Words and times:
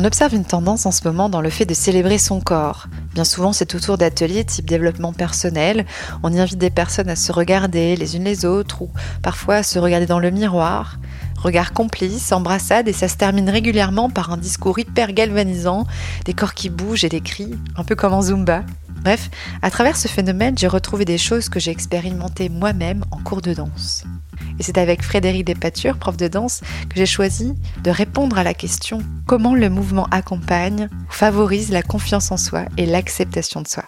On 0.00 0.04
observe 0.04 0.32
une 0.32 0.44
tendance 0.44 0.86
en 0.86 0.92
ce 0.92 1.02
moment 1.08 1.28
dans 1.28 1.40
le 1.40 1.50
fait 1.50 1.66
de 1.66 1.74
célébrer 1.74 2.18
son 2.18 2.40
corps. 2.40 2.86
Bien 3.14 3.24
souvent, 3.24 3.52
c'est 3.52 3.74
autour 3.74 3.98
d'ateliers 3.98 4.44
type 4.44 4.64
développement 4.64 5.12
personnel. 5.12 5.86
On 6.22 6.32
y 6.32 6.38
invite 6.38 6.56
des 6.58 6.70
personnes 6.70 7.08
à 7.08 7.16
se 7.16 7.32
regarder 7.32 7.96
les 7.96 8.14
unes 8.14 8.22
les 8.22 8.44
autres 8.44 8.82
ou 8.82 8.90
parfois 9.24 9.56
à 9.56 9.62
se 9.64 9.80
regarder 9.80 10.06
dans 10.06 10.20
le 10.20 10.30
miroir. 10.30 10.98
Regard 11.42 11.72
complice, 11.72 12.32
embrassade 12.32 12.88
et 12.88 12.92
ça 12.92 13.06
se 13.06 13.16
termine 13.16 13.48
régulièrement 13.48 14.10
par 14.10 14.32
un 14.32 14.36
discours 14.36 14.78
hyper 14.78 15.12
galvanisant, 15.12 15.86
des 16.24 16.34
corps 16.34 16.52
qui 16.52 16.68
bougent 16.68 17.04
et 17.04 17.08
des 17.08 17.20
cris, 17.20 17.54
un 17.76 17.84
peu 17.84 17.94
comme 17.94 18.12
en 18.12 18.22
Zumba. 18.22 18.64
Bref, 19.04 19.30
à 19.62 19.70
travers 19.70 19.96
ce 19.96 20.08
phénomène, 20.08 20.58
j'ai 20.58 20.66
retrouvé 20.66 21.04
des 21.04 21.16
choses 21.16 21.48
que 21.48 21.60
j'ai 21.60 21.70
expérimentées 21.70 22.48
moi-même 22.48 23.04
en 23.12 23.18
cours 23.18 23.40
de 23.40 23.54
danse. 23.54 24.04
Et 24.58 24.64
c'est 24.64 24.78
avec 24.78 25.04
Frédéric 25.04 25.44
Despatures, 25.44 25.96
prof 25.96 26.16
de 26.16 26.26
danse, 26.26 26.60
que 26.90 26.96
j'ai 26.96 27.06
choisi 27.06 27.54
de 27.84 27.90
répondre 27.90 28.36
à 28.36 28.42
la 28.42 28.54
question 28.54 28.98
comment 29.26 29.54
le 29.54 29.70
mouvement 29.70 30.08
accompagne 30.10 30.88
ou 30.92 31.12
favorise 31.12 31.70
la 31.70 31.82
confiance 31.82 32.32
en 32.32 32.36
soi 32.36 32.64
et 32.76 32.86
l'acceptation 32.86 33.62
de 33.62 33.68
soi? 33.68 33.84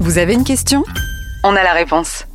Vous 0.00 0.18
avez 0.18 0.32
une 0.32 0.44
question? 0.44 0.82
On 1.48 1.54
a 1.54 1.62
la 1.62 1.74
réponse. 1.74 2.26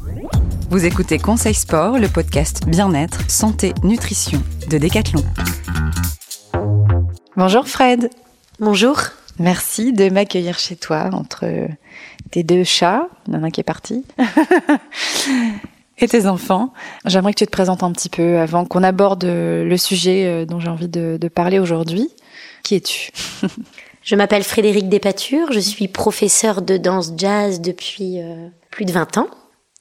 Vous 0.70 0.86
écoutez 0.86 1.20
Conseil 1.20 1.54
Sport, 1.54 2.00
le 2.00 2.08
podcast 2.08 2.66
Bien-être, 2.66 3.30
Santé, 3.30 3.74
Nutrition 3.84 4.42
de 4.70 4.78
Decathlon. 4.78 5.22
Bonjour 7.36 7.68
Fred. 7.68 8.10
Bonjour. 8.62 9.02
Merci 9.38 9.92
de 9.92 10.10
m'accueillir 10.10 10.58
chez 10.58 10.78
toi 10.78 11.10
entre 11.12 11.46
tes 12.32 12.44
deux 12.44 12.64
chats, 12.64 13.10
il 13.28 13.34
y 13.34 13.36
en 13.36 13.44
a 13.44 13.48
un 13.48 13.50
qui 13.50 13.60
est 13.60 13.66
parti, 13.66 14.06
et 15.98 16.08
tes 16.08 16.26
enfants. 16.26 16.72
J'aimerais 17.04 17.34
que 17.34 17.40
tu 17.40 17.46
te 17.46 17.52
présentes 17.52 17.84
un 17.84 17.92
petit 17.92 18.08
peu 18.08 18.40
avant 18.40 18.64
qu'on 18.64 18.82
aborde 18.82 19.26
le 19.26 19.76
sujet 19.76 20.26
euh, 20.26 20.46
dont 20.46 20.62
j'ai 20.62 20.70
envie 20.70 20.88
de, 20.88 21.20
parler 21.28 21.60
aujourd'hui. 21.60 22.08
Qui 22.64 22.76
es-tu 22.76 23.12
Je 24.04 24.16
m'appelle 24.16 24.46
Frédéric 24.46 24.88
Despatures, 24.88 25.52
je 25.52 25.60
suis 25.60 25.90
professeur 25.90 26.62
de 26.62 26.78
danse 26.78 27.12
jazz 27.18 27.60
depuis 27.60 28.22
euh, 28.22 28.48
plus 28.72 28.86
de 28.86 28.92
20 28.92 29.18
ans. 29.18 29.28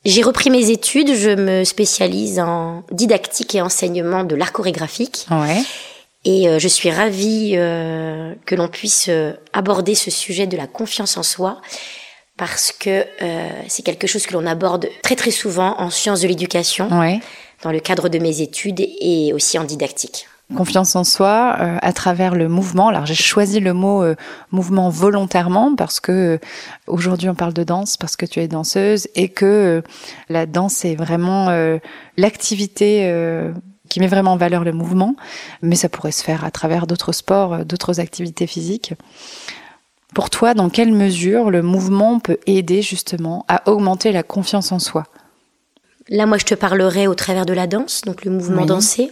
J'ai 0.04 0.22
repris 0.22 0.50
mes 0.50 0.70
études, 0.70 1.14
je 1.14 1.30
me 1.30 1.64
spécialise 1.64 2.40
en 2.40 2.84
didactique 2.90 3.54
et 3.54 3.60
enseignement 3.60 4.24
de 4.24 4.34
l'art 4.34 4.52
chorégraphique. 4.52 5.26
Ouais. 5.30 5.62
Et 6.24 6.48
euh, 6.48 6.58
je 6.58 6.68
suis 6.68 6.90
ravie 6.90 7.52
euh, 7.54 8.34
que 8.46 8.54
l'on 8.54 8.68
puisse 8.68 9.06
euh, 9.08 9.32
aborder 9.52 9.94
ce 9.94 10.10
sujet 10.10 10.46
de 10.46 10.56
la 10.56 10.66
confiance 10.66 11.16
en 11.16 11.22
soi 11.22 11.60
parce 12.36 12.72
que 12.72 13.04
c'est 13.68 13.82
quelque 13.82 14.06
chose 14.06 14.26
que 14.26 14.32
l'on 14.32 14.46
aborde 14.46 14.88
très 15.02 15.14
très 15.14 15.30
souvent 15.30 15.78
en 15.78 15.90
sciences 15.90 16.22
de 16.22 16.28
l'éducation, 16.28 16.88
dans 16.88 17.70
le 17.70 17.80
cadre 17.80 18.08
de 18.08 18.18
mes 18.18 18.40
études 18.40 18.80
et 18.80 19.34
aussi 19.34 19.58
en 19.58 19.64
didactique. 19.64 20.26
Confiance 20.56 20.96
en 20.96 21.04
soi 21.04 21.56
à 21.80 21.92
travers 21.92 22.34
le 22.34 22.48
mouvement. 22.48 22.88
Alors 22.88 23.06
j'ai 23.06 23.14
choisi 23.14 23.60
le 23.60 23.72
mot 23.72 24.04
mouvement 24.50 24.88
volontairement 24.90 25.76
parce 25.76 26.00
que 26.00 26.38
aujourd'hui 26.86 27.28
on 27.28 27.34
parle 27.34 27.52
de 27.52 27.62
danse 27.62 27.96
parce 27.96 28.16
que 28.16 28.26
tu 28.26 28.40
es 28.40 28.48
danseuse 28.48 29.06
et 29.14 29.28
que 29.28 29.82
la 30.28 30.46
danse 30.46 30.84
est 30.84 30.96
vraiment 30.96 31.50
l'activité 32.16 33.10
qui 33.90 34.00
met 34.00 34.06
vraiment 34.06 34.32
en 34.32 34.36
valeur 34.38 34.64
le 34.64 34.72
mouvement, 34.72 35.16
mais 35.60 35.76
ça 35.76 35.90
pourrait 35.90 36.12
se 36.12 36.24
faire 36.24 36.44
à 36.46 36.50
travers 36.50 36.86
d'autres 36.86 37.12
sports, 37.12 37.52
euh, 37.52 37.64
d'autres 37.64 38.00
activités 38.00 38.46
physiques. 38.46 38.94
Pour 40.14 40.30
toi, 40.30 40.54
dans 40.54 40.70
quelle 40.70 40.92
mesure 40.92 41.50
le 41.50 41.60
mouvement 41.60 42.18
peut 42.18 42.38
aider 42.46 42.80
justement 42.80 43.44
à 43.48 43.68
augmenter 43.68 44.12
la 44.12 44.22
confiance 44.22 44.72
en 44.72 44.78
soi? 44.78 45.04
Là, 46.08 46.26
moi, 46.26 46.38
je 46.38 46.44
te 46.44 46.54
parlerai 46.54 47.06
au 47.06 47.14
travers 47.14 47.46
de 47.46 47.52
la 47.52 47.66
danse, 47.66 48.02
donc 48.02 48.24
le 48.24 48.30
mouvement 48.32 48.64
dansé. 48.64 49.10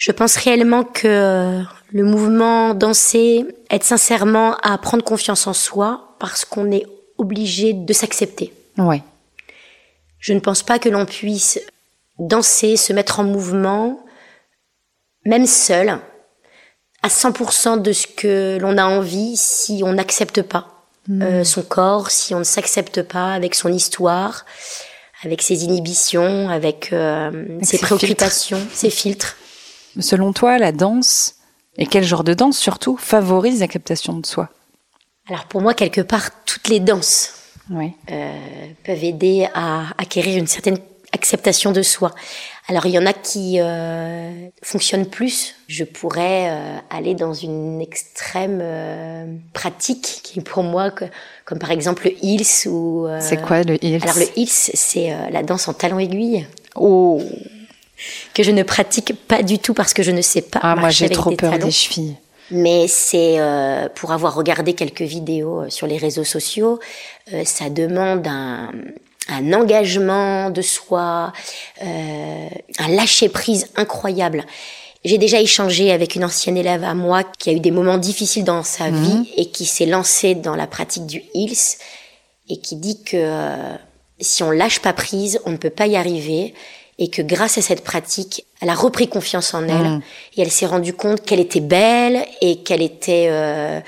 Je 0.00 0.12
pense 0.12 0.36
réellement 0.36 0.82
que 0.82 1.62
le 1.92 2.04
mouvement 2.04 2.72
dansé 2.72 3.44
aide 3.68 3.82
sincèrement 3.84 4.56
à 4.62 4.78
prendre 4.78 5.04
confiance 5.04 5.46
en 5.46 5.52
soi 5.52 6.16
parce 6.18 6.46
qu'on 6.46 6.72
est 6.72 6.86
obligé 7.18 7.74
de 7.74 7.92
s'accepter. 7.92 8.54
Ouais. 8.78 9.02
Je 10.18 10.32
ne 10.32 10.40
pense 10.40 10.62
pas 10.62 10.78
que 10.78 10.88
l'on 10.88 11.04
puisse 11.04 11.60
danser, 12.18 12.78
se 12.78 12.94
mettre 12.94 13.20
en 13.20 13.24
mouvement, 13.24 14.02
même 15.26 15.46
seul, 15.46 15.98
à 17.02 17.08
100% 17.08 17.82
de 17.82 17.92
ce 17.92 18.06
que 18.06 18.58
l'on 18.58 18.78
a 18.78 18.84
envie 18.84 19.36
si 19.36 19.82
on 19.84 19.92
n'accepte 19.92 20.40
pas 20.40 20.86
hmm. 21.08 21.22
euh, 21.22 21.44
son 21.44 21.62
corps, 21.62 22.10
si 22.10 22.34
on 22.34 22.38
ne 22.38 22.44
s'accepte 22.44 23.02
pas 23.02 23.34
avec 23.34 23.54
son 23.54 23.70
histoire, 23.70 24.46
avec 25.24 25.42
ses 25.42 25.64
inhibitions, 25.64 26.48
avec, 26.48 26.94
euh, 26.94 27.58
ses, 27.60 27.76
préoccupations, 27.76 28.66
ses 28.72 28.88
filtres. 28.88 29.36
Selon 29.98 30.32
toi, 30.32 30.58
la 30.58 30.72
danse, 30.72 31.36
et 31.76 31.86
quel 31.86 32.04
genre 32.04 32.24
de 32.24 32.34
danse 32.34 32.58
surtout, 32.58 32.96
favorise 32.96 33.60
l'acceptation 33.60 34.18
de 34.18 34.26
soi? 34.26 34.48
Alors 35.28 35.46
pour 35.46 35.60
moi, 35.60 35.74
quelque 35.74 36.00
part, 36.00 36.30
toutes 36.44 36.68
les 36.68 36.80
danses 36.80 37.34
euh, 37.72 38.32
peuvent 38.84 39.04
aider 39.04 39.48
à 39.54 39.86
acquérir 39.98 40.36
une 40.36 40.46
certaine 40.46 40.78
acceptation 41.12 41.72
de 41.72 41.82
soi. 41.82 42.12
Alors 42.68 42.86
il 42.86 42.92
y 42.92 42.98
en 42.98 43.06
a 43.06 43.12
qui 43.12 43.56
euh, 43.58 44.48
fonctionnent 44.62 45.06
plus. 45.06 45.56
Je 45.66 45.84
pourrais 45.84 46.50
euh, 46.50 46.76
aller 46.88 47.14
dans 47.14 47.34
une 47.34 47.80
extrême 47.80 48.60
euh, 48.62 49.26
pratique 49.52 50.20
qui 50.22 50.40
pour 50.40 50.62
moi, 50.62 50.92
comme 51.44 51.58
par 51.58 51.70
exemple 51.72 52.08
le 52.08 52.70
ou. 52.70 53.06
Euh, 53.06 53.18
c'est 53.20 53.42
quoi 53.42 53.62
le 53.62 53.84
heels 53.84 54.02
Alors 54.02 54.16
le 54.16 54.38
heels, 54.38 54.48
c'est 54.48 55.12
la 55.30 55.42
danse 55.42 55.66
en 55.68 55.72
talons 55.72 55.98
aiguilles. 55.98 56.46
Oh. 56.76 57.20
Que 58.34 58.42
je 58.42 58.50
ne 58.50 58.62
pratique 58.62 59.14
pas 59.26 59.42
du 59.42 59.58
tout 59.58 59.74
parce 59.74 59.94
que 59.94 60.02
je 60.02 60.10
ne 60.10 60.22
sais 60.22 60.42
pas. 60.42 60.60
Ah 60.62 60.76
moi 60.76 60.90
j'ai 60.90 61.08
trop 61.08 61.30
peur 61.32 61.58
des 61.58 61.70
chevilles. 61.70 62.16
Mais 62.52 62.88
c'est 62.88 63.38
pour 63.94 64.10
avoir 64.10 64.34
regardé 64.34 64.72
quelques 64.72 65.02
vidéos 65.02 65.68
sur 65.68 65.86
les 65.86 65.98
réseaux 65.98 66.24
sociaux, 66.24 66.80
ça 67.44 67.70
demande 67.70 68.26
un, 68.26 68.72
un 69.30 69.52
engagement 69.52 70.50
de 70.50 70.62
soi, 70.62 71.32
euh, 71.82 72.48
un 72.78 72.88
lâcher 72.88 73.28
prise 73.28 73.68
incroyable. 73.76 74.44
J'ai 75.04 75.18
déjà 75.18 75.40
échangé 75.40 75.92
avec 75.92 76.14
une 76.14 76.24
ancienne 76.24 76.56
élève 76.56 76.84
à 76.84 76.94
moi 76.94 77.24
qui 77.24 77.48
a 77.48 77.52
eu 77.52 77.60
des 77.60 77.70
moments 77.70 77.98
difficiles 77.98 78.44
dans 78.44 78.62
sa 78.62 78.90
mhm. 78.90 79.02
vie 79.02 79.32
et 79.36 79.46
qui 79.46 79.64
s'est 79.64 79.86
lancée 79.86 80.34
dans 80.34 80.56
la 80.56 80.66
pratique 80.66 81.06
du 81.06 81.22
Hills 81.34 81.78
et 82.48 82.58
qui 82.58 82.76
dit 82.76 83.02
que 83.02 83.16
euh, 83.16 83.74
si 84.20 84.42
on 84.42 84.50
lâche 84.50 84.80
pas 84.80 84.92
prise, 84.92 85.40
on 85.46 85.52
ne 85.52 85.56
peut 85.56 85.70
pas 85.70 85.86
y 85.86 85.96
arriver 85.96 86.52
et 87.00 87.08
que 87.08 87.22
grâce 87.22 87.58
à 87.58 87.62
cette 87.62 87.82
pratique, 87.82 88.44
elle 88.60 88.68
a 88.68 88.74
repris 88.74 89.08
confiance 89.08 89.54
en 89.54 89.66
elle 89.66 89.94
mhm. 89.94 90.02
et 90.36 90.42
elle 90.42 90.50
s'est 90.50 90.66
rendue 90.66 90.92
compte 90.92 91.22
qu'elle 91.22 91.40
était 91.40 91.60
belle 91.60 92.24
et 92.40 92.56
qu'elle 92.56 92.82
était 92.82 93.26
euh, 93.30 93.80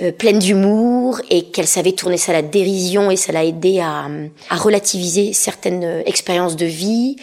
euh, 0.00 0.12
pleine 0.12 0.38
d'humour 0.38 1.20
et 1.30 1.44
qu'elle 1.44 1.66
savait 1.66 1.92
tourner 1.92 2.18
ça 2.18 2.32
à 2.32 2.34
la 2.34 2.42
dérision 2.42 3.10
et 3.10 3.16
ça 3.16 3.32
l'a 3.32 3.44
aidé 3.44 3.80
à, 3.80 4.06
à, 4.50 4.56
relativiser 4.56 5.32
certaines 5.32 5.84
euh, 5.84 6.02
expériences 6.04 6.56
de 6.56 6.66
vie 6.66 7.16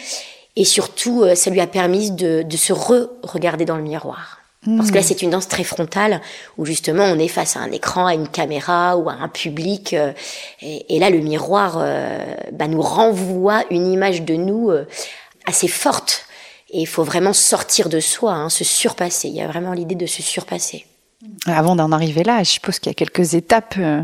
et 0.56 0.64
surtout 0.64 1.22
euh, 1.22 1.36
ça 1.36 1.50
lui 1.50 1.60
a 1.60 1.68
permis 1.68 2.10
de, 2.10 2.42
de 2.42 2.56
se 2.56 2.72
re-regarder 2.72 3.64
dans 3.64 3.76
le 3.76 3.82
miroir. 3.82 4.40
Parce 4.78 4.90
que 4.90 4.94
là, 4.94 5.02
c'est 5.02 5.20
une 5.20 5.28
danse 5.28 5.46
très 5.46 5.62
frontale 5.62 6.22
où 6.56 6.64
justement 6.64 7.04
on 7.04 7.18
est 7.18 7.28
face 7.28 7.54
à 7.54 7.60
un 7.60 7.70
écran, 7.70 8.06
à 8.06 8.14
une 8.14 8.28
caméra 8.28 8.96
ou 8.96 9.10
à 9.10 9.12
un 9.12 9.28
public. 9.28 9.94
et, 10.62 10.96
et, 10.96 10.98
là, 10.98 11.10
le 11.10 11.18
miroir 11.18 11.84
bah, 12.50 12.66
nous 12.66 12.80
renvoie 12.80 13.64
une 13.70 13.86
image 13.92 14.22
de 14.22 14.36
nous 14.36 14.70
assez 15.46 15.68
forte. 15.68 16.26
Et 16.70 16.80
il 16.80 16.86
faut 16.86 17.04
vraiment 17.04 17.32
sortir 17.32 17.88
de 17.88 18.00
soi, 18.00 18.32
hein, 18.32 18.48
se 18.48 18.64
surpasser. 18.64 19.28
Il 19.28 19.34
y 19.34 19.40
a 19.40 19.46
vraiment 19.46 19.72
l'idée 19.72 19.94
de 19.94 20.06
se 20.06 20.22
surpasser. 20.22 20.86
Avant 21.46 21.76
d'en 21.76 21.92
arriver 21.92 22.24
là, 22.24 22.42
je 22.42 22.50
suppose 22.50 22.78
qu'il 22.78 22.90
y 22.90 22.94
a 22.94 22.94
quelques 22.94 23.34
étapes. 23.34 23.74
Euh, 23.78 24.02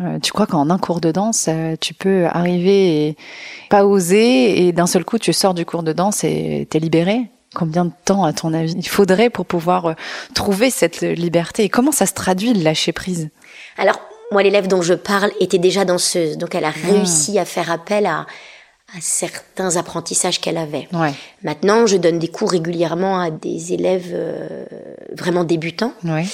euh, 0.00 0.18
tu 0.20 0.32
crois 0.32 0.46
qu'en 0.46 0.70
un 0.70 0.78
cours 0.78 1.00
de 1.00 1.12
danse, 1.12 1.46
euh, 1.48 1.76
tu 1.80 1.94
peux 1.94 2.26
arriver 2.26 3.08
et 3.08 3.16
pas 3.68 3.84
oser 3.84 4.66
et 4.66 4.72
d'un 4.72 4.86
seul 4.86 5.04
coup, 5.04 5.18
tu 5.18 5.32
sors 5.32 5.52
du 5.52 5.66
cours 5.66 5.82
de 5.82 5.92
danse 5.92 6.24
et 6.24 6.66
t'es 6.70 6.78
libéré? 6.78 7.30
Combien 7.54 7.84
de 7.84 7.92
temps, 8.04 8.24
à 8.24 8.32
ton 8.32 8.54
avis, 8.54 8.74
il 8.76 8.88
faudrait 8.88 9.28
pour 9.28 9.44
pouvoir 9.44 9.96
trouver 10.34 10.70
cette 10.70 11.00
liberté? 11.00 11.64
Et 11.64 11.68
comment 11.68 11.90
ça 11.90 12.06
se 12.06 12.14
traduit, 12.14 12.54
le 12.54 12.62
lâcher 12.62 12.92
prise? 12.92 13.28
Alors, 13.76 14.00
moi, 14.30 14.44
l'élève 14.44 14.68
dont 14.68 14.82
je 14.82 14.94
parle 14.94 15.32
était 15.40 15.58
déjà 15.58 15.84
danseuse, 15.84 16.38
donc 16.38 16.54
elle 16.54 16.64
a 16.64 16.72
ah. 16.74 16.92
réussi 16.92 17.38
à 17.40 17.44
faire 17.44 17.70
appel 17.70 18.06
à, 18.06 18.26
à 18.96 19.00
certains 19.00 19.76
apprentissages 19.76 20.40
qu'elle 20.40 20.56
avait. 20.56 20.88
Ouais. 20.92 21.12
Maintenant, 21.42 21.86
je 21.86 21.96
donne 21.96 22.18
des 22.18 22.28
cours 22.28 22.50
régulièrement 22.50 23.20
à 23.20 23.30
des 23.30 23.72
élèves 23.72 24.10
euh, 24.12 24.64
vraiment 25.12 25.44
débutants. 25.44 25.94
Ouais. 26.04 26.26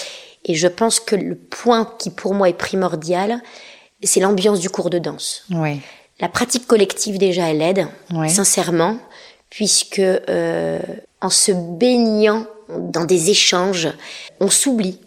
Et 0.44 0.55
je 0.55 0.69
pense 0.69 1.00
que 1.00 1.17
le 1.17 1.35
point 1.35 1.91
qui 1.99 2.11
pour 2.11 2.35
moi 2.35 2.49
est 2.49 2.56
primordial, 2.56 3.43
c'est 4.03 4.20
l'ambiance 4.20 4.61
du 4.61 4.70
cours 4.70 4.91
de 4.91 4.99
danse. 4.99 5.44
Ouais. 5.50 5.79
La 6.20 6.29
pratique 6.29 6.67
collective 6.67 7.19
déjà, 7.19 7.50
elle 7.50 7.61
aide, 7.61 7.88
sincèrement, 8.29 8.99
puisque 9.50 9.99
euh, 9.99 10.81
en 11.20 11.31
se 11.31 11.53
baignant 11.53 12.47
dans 12.69 13.05
des 13.05 13.31
échanges, 13.31 13.88
on 14.41 14.49
s'oublie. 14.49 14.99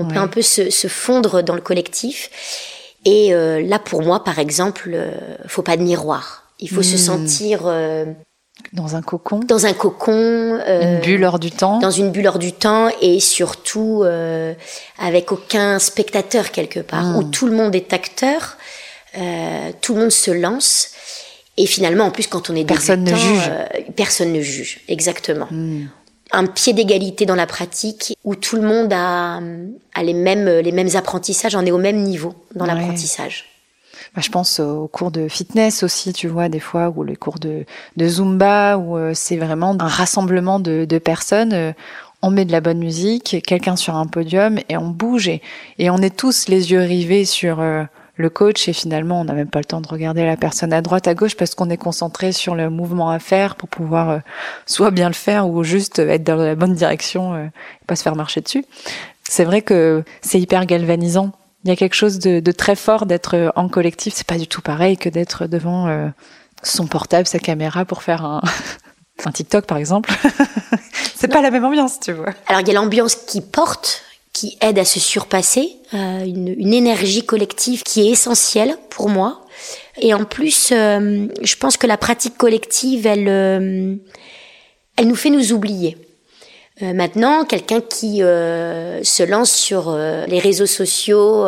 On 0.00 0.06
peut 0.06 0.16
un 0.16 0.28
peu 0.28 0.42
se, 0.42 0.70
se, 0.70 0.86
fondre 0.86 1.42
dans 1.42 1.56
le 1.56 1.60
collectif. 1.60 2.30
Et 3.04 3.34
euh, 3.34 3.60
là, 3.60 3.80
pour 3.80 4.02
moi, 4.02 4.22
par 4.22 4.38
exemple, 4.38 4.90
euh, 4.92 5.10
faut 5.46 5.62
pas 5.62 5.76
de 5.76 5.82
miroir. 5.82 6.47
Il 6.60 6.70
faut 6.70 6.82
se 6.82 6.96
hmm. 6.96 6.98
sentir 6.98 7.60
euh, 7.64 8.04
Dans 8.72 8.96
un 8.96 9.02
cocon. 9.02 9.40
Dans 9.40 9.66
un 9.66 9.72
cocon. 9.72 10.12
Euh, 10.12 10.96
une 10.96 11.00
bulle 11.00 11.24
hors 11.24 11.38
du 11.38 11.50
temps. 11.50 11.78
Dans 11.78 11.90
une 11.90 12.10
bulle 12.10 12.26
hors 12.26 12.38
du 12.38 12.52
temps 12.52 12.88
et 13.00 13.20
surtout 13.20 14.02
euh, 14.04 14.54
avec 14.98 15.30
aucun 15.32 15.78
spectateur 15.78 16.50
quelque 16.50 16.80
part, 16.80 17.04
hmm. 17.04 17.16
où 17.16 17.24
tout 17.24 17.46
le 17.46 17.56
monde 17.56 17.74
est 17.74 17.92
acteur, 17.92 18.56
euh, 19.16 19.70
tout 19.80 19.94
le 19.94 20.00
monde 20.00 20.12
se 20.12 20.30
lance. 20.30 20.90
Et 21.56 21.66
finalement, 21.66 22.04
en 22.04 22.10
plus, 22.10 22.26
quand 22.26 22.50
on 22.50 22.56
est 22.56 22.64
personne 22.64 23.04
ne 23.04 23.14
juge. 23.14 23.50
Euh, 23.50 23.66
personne 23.96 24.32
ne 24.32 24.40
juge, 24.40 24.80
exactement. 24.88 25.46
Hmm. 25.50 25.86
Un 26.30 26.46
pied 26.46 26.72
d'égalité 26.72 27.24
dans 27.24 27.34
la 27.34 27.46
pratique 27.46 28.16
où 28.22 28.34
tout 28.34 28.56
le 28.56 28.62
monde 28.62 28.92
a, 28.92 29.40
a, 29.94 30.02
les 30.02 30.12
mêmes 30.12 30.46
les 30.46 30.72
mêmes 30.72 30.94
apprentissages, 30.94 31.56
on 31.56 31.64
est 31.64 31.70
au 31.70 31.78
même 31.78 32.02
niveau 32.02 32.34
dans 32.54 32.66
l'apprentissage. 32.66 33.46
Bah, 34.18 34.22
je 34.24 34.30
pense 34.30 34.58
aux 34.58 34.88
cours 34.88 35.12
de 35.12 35.28
fitness 35.28 35.84
aussi, 35.84 36.12
tu 36.12 36.26
vois, 36.26 36.48
des 36.48 36.58
fois, 36.58 36.92
ou 36.96 37.04
les 37.04 37.14
cours 37.14 37.38
de, 37.38 37.64
de 37.96 38.08
Zumba, 38.08 38.76
où 38.76 38.96
euh, 38.96 39.12
c'est 39.14 39.36
vraiment 39.36 39.76
un 39.78 39.86
rassemblement 39.86 40.58
de, 40.58 40.86
de 40.86 40.98
personnes. 40.98 41.52
Euh, 41.52 41.72
on 42.20 42.32
met 42.32 42.44
de 42.44 42.50
la 42.50 42.60
bonne 42.60 42.80
musique, 42.80 43.36
quelqu'un 43.46 43.76
sur 43.76 43.94
un 43.94 44.06
podium, 44.06 44.58
et 44.68 44.76
on 44.76 44.88
bouge, 44.88 45.28
et, 45.28 45.40
et 45.78 45.88
on 45.88 45.98
est 45.98 46.16
tous 46.16 46.48
les 46.48 46.72
yeux 46.72 46.80
rivés 46.80 47.24
sur 47.24 47.60
euh, 47.60 47.84
le 48.16 48.28
coach, 48.28 48.68
et 48.68 48.72
finalement, 48.72 49.20
on 49.20 49.24
n'a 49.24 49.34
même 49.34 49.50
pas 49.50 49.60
le 49.60 49.66
temps 49.66 49.80
de 49.80 49.86
regarder 49.86 50.26
la 50.26 50.36
personne 50.36 50.72
à 50.72 50.82
droite, 50.82 51.06
à 51.06 51.14
gauche, 51.14 51.36
parce 51.36 51.54
qu'on 51.54 51.70
est 51.70 51.76
concentré 51.76 52.32
sur 52.32 52.56
le 52.56 52.70
mouvement 52.70 53.10
à 53.10 53.20
faire 53.20 53.54
pour 53.54 53.68
pouvoir 53.68 54.22
soit 54.66 54.90
bien 54.90 55.06
le 55.06 55.14
faire, 55.14 55.48
ou 55.48 55.62
juste 55.62 56.00
être 56.00 56.24
dans 56.24 56.34
la 56.34 56.56
bonne 56.56 56.74
direction, 56.74 57.36
et 57.36 57.50
pas 57.86 57.94
se 57.94 58.02
faire 58.02 58.16
marcher 58.16 58.40
dessus. 58.40 58.64
C'est 59.22 59.44
vrai 59.44 59.62
que 59.62 60.02
c'est 60.22 60.40
hyper 60.40 60.66
galvanisant 60.66 61.30
il 61.64 61.70
y 61.70 61.72
a 61.72 61.76
quelque 61.76 61.94
chose 61.94 62.18
de, 62.18 62.52
très 62.52 62.76
fort 62.76 63.06
d'être 63.06 63.36
euh, 63.36 63.50
en 63.56 63.68
collectif. 63.68 64.14
C'est 64.16 64.26
pas 64.26 64.38
du 64.38 64.46
tout 64.46 64.62
pareil 64.62 64.96
que 64.96 65.08
d'être 65.08 65.46
devant 65.46 65.88
euh, 65.88 66.08
son 66.62 66.86
portable, 66.86 67.26
sa 67.26 67.38
caméra 67.38 67.84
pour 67.84 68.02
faire 68.02 68.24
un, 68.24 68.40
un 69.24 69.32
TikTok 69.32 69.66
par 69.66 69.78
exemple. 69.78 70.10
c'est 71.14 71.28
pas 71.28 71.42
la 71.42 71.50
même 71.50 71.64
ambiance, 71.64 72.00
tu 72.00 72.12
vois. 72.12 72.32
Alors 72.46 72.60
il 72.60 72.68
y 72.68 72.70
a 72.70 72.74
l'ambiance 72.74 73.16
qui 73.16 73.40
porte, 73.40 74.02
qui 74.32 74.56
aide 74.60 74.78
à 74.78 74.84
se 74.84 75.00
surpasser, 75.00 75.76
euh, 75.94 76.24
une, 76.24 76.72
énergie 76.72 77.24
collective 77.24 77.82
qui 77.82 78.06
est 78.06 78.10
essentielle 78.12 78.76
pour 78.90 79.08
moi. 79.08 79.44
Et 80.00 80.14
en 80.14 80.24
plus, 80.24 80.68
je 80.70 81.56
pense 81.56 81.76
que 81.76 81.88
la 81.88 81.96
pratique 81.96 82.36
collective, 82.36 83.04
elle, 83.04 83.26
elle 84.96 85.08
nous 85.08 85.16
fait 85.16 85.30
nous 85.30 85.52
oublier. 85.52 85.96
Euh, 86.82 86.92
maintenant, 86.92 87.44
quelqu'un 87.44 87.80
qui 87.80 88.22
euh, 88.22 89.02
se 89.02 89.22
lance 89.22 89.50
sur 89.50 89.88
euh, 89.88 90.26
les 90.26 90.38
réseaux 90.38 90.66
sociaux 90.66 91.46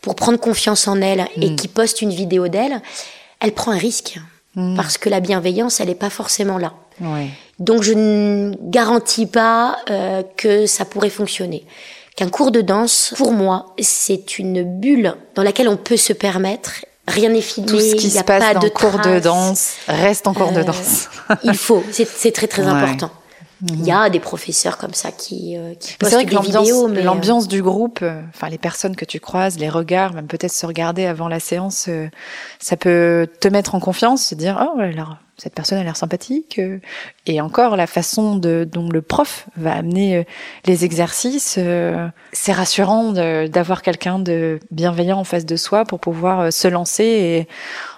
pour 0.00 0.14
prendre 0.14 0.38
confiance 0.38 0.86
en 0.88 1.00
elle 1.00 1.26
et 1.36 1.50
mm. 1.50 1.56
qui 1.56 1.68
poste 1.68 2.02
une 2.02 2.10
vidéo 2.10 2.48
d'elle, 2.48 2.80
elle 3.40 3.52
prend 3.52 3.72
un 3.72 3.78
risque 3.78 4.18
mm. 4.54 4.76
parce 4.76 4.98
que 4.98 5.08
la 5.08 5.20
bienveillance, 5.20 5.80
elle 5.80 5.88
n'est 5.88 5.94
pas 5.94 6.10
forcément 6.10 6.58
là. 6.58 6.74
Donc, 7.58 7.82
je 7.82 7.94
ne 7.94 8.52
garantis 8.62 9.26
pas 9.26 9.78
que 10.36 10.66
ça 10.66 10.84
pourrait 10.84 11.08
fonctionner. 11.08 11.64
Qu'un 12.14 12.28
cours 12.28 12.50
de 12.50 12.60
danse, 12.60 13.14
pour 13.16 13.32
moi, 13.32 13.74
c'est 13.80 14.38
une 14.38 14.62
bulle 14.62 15.14
dans 15.34 15.42
laquelle 15.42 15.68
on 15.68 15.78
peut 15.78 15.96
se 15.96 16.12
permettre 16.12 16.82
rien 17.08 17.30
n'est 17.30 17.40
filmé. 17.40 17.70
Tout 17.70 17.80
ce 17.80 17.94
qui 17.94 18.10
se 18.10 18.22
passe 18.22 18.54
dans 18.54 18.60
de 18.60 18.68
cours 18.68 18.98
de 18.98 19.18
danse 19.18 19.76
reste 19.88 20.26
en 20.26 20.34
cours 20.34 20.52
de 20.52 20.62
danse. 20.62 21.08
il 21.42 21.56
faut, 21.56 21.82
c'est 21.90 22.32
très 22.32 22.46
très 22.46 22.62
important. 22.66 23.10
Il 23.68 23.84
y 23.84 23.92
a 23.92 24.08
des 24.08 24.20
professeurs 24.20 24.78
comme 24.78 24.94
ça 24.94 25.12
qui, 25.12 25.56
euh, 25.56 25.74
qui 25.74 25.96
postent 25.96 26.14
vrai 26.14 26.24
que 26.24 26.30
des 26.30 26.40
vidéos. 26.40 26.88
Mais 26.88 27.02
l'ambiance 27.02 27.44
euh, 27.44 27.48
du 27.48 27.62
groupe, 27.62 28.00
euh, 28.02 28.22
enfin 28.30 28.48
les 28.48 28.58
personnes 28.58 28.96
que 28.96 29.04
tu 29.04 29.20
croises, 29.20 29.58
les 29.58 29.68
regards, 29.68 30.14
même 30.14 30.26
peut-être 30.26 30.52
se 30.52 30.64
regarder 30.64 31.04
avant 31.04 31.28
la 31.28 31.40
séance, 31.40 31.86
euh, 31.88 32.08
ça 32.58 32.76
peut 32.76 33.28
te 33.40 33.48
mettre 33.48 33.74
en 33.74 33.80
confiance, 33.80 34.24
se 34.24 34.34
dire 34.34 34.66
oh 34.74 34.80
alors 34.80 35.16
cette 35.36 35.54
personne 35.54 35.78
a 35.78 35.84
l'air 35.84 35.96
sympathique. 35.96 36.60
Et 37.26 37.40
encore 37.40 37.76
la 37.76 37.86
façon 37.86 38.36
de, 38.36 38.68
dont 38.70 38.88
le 38.90 39.00
prof 39.00 39.46
va 39.56 39.72
amener 39.72 40.26
les 40.66 40.84
exercices, 40.84 41.58
c'est 42.32 42.52
rassurant 42.52 43.12
d'avoir 43.12 43.80
quelqu'un 43.80 44.18
de 44.18 44.60
bienveillant 44.70 45.18
en 45.18 45.24
face 45.24 45.46
de 45.46 45.56
soi 45.56 45.86
pour 45.86 45.98
pouvoir 45.98 46.52
se 46.52 46.68
lancer 46.68 47.04
et 47.04 47.48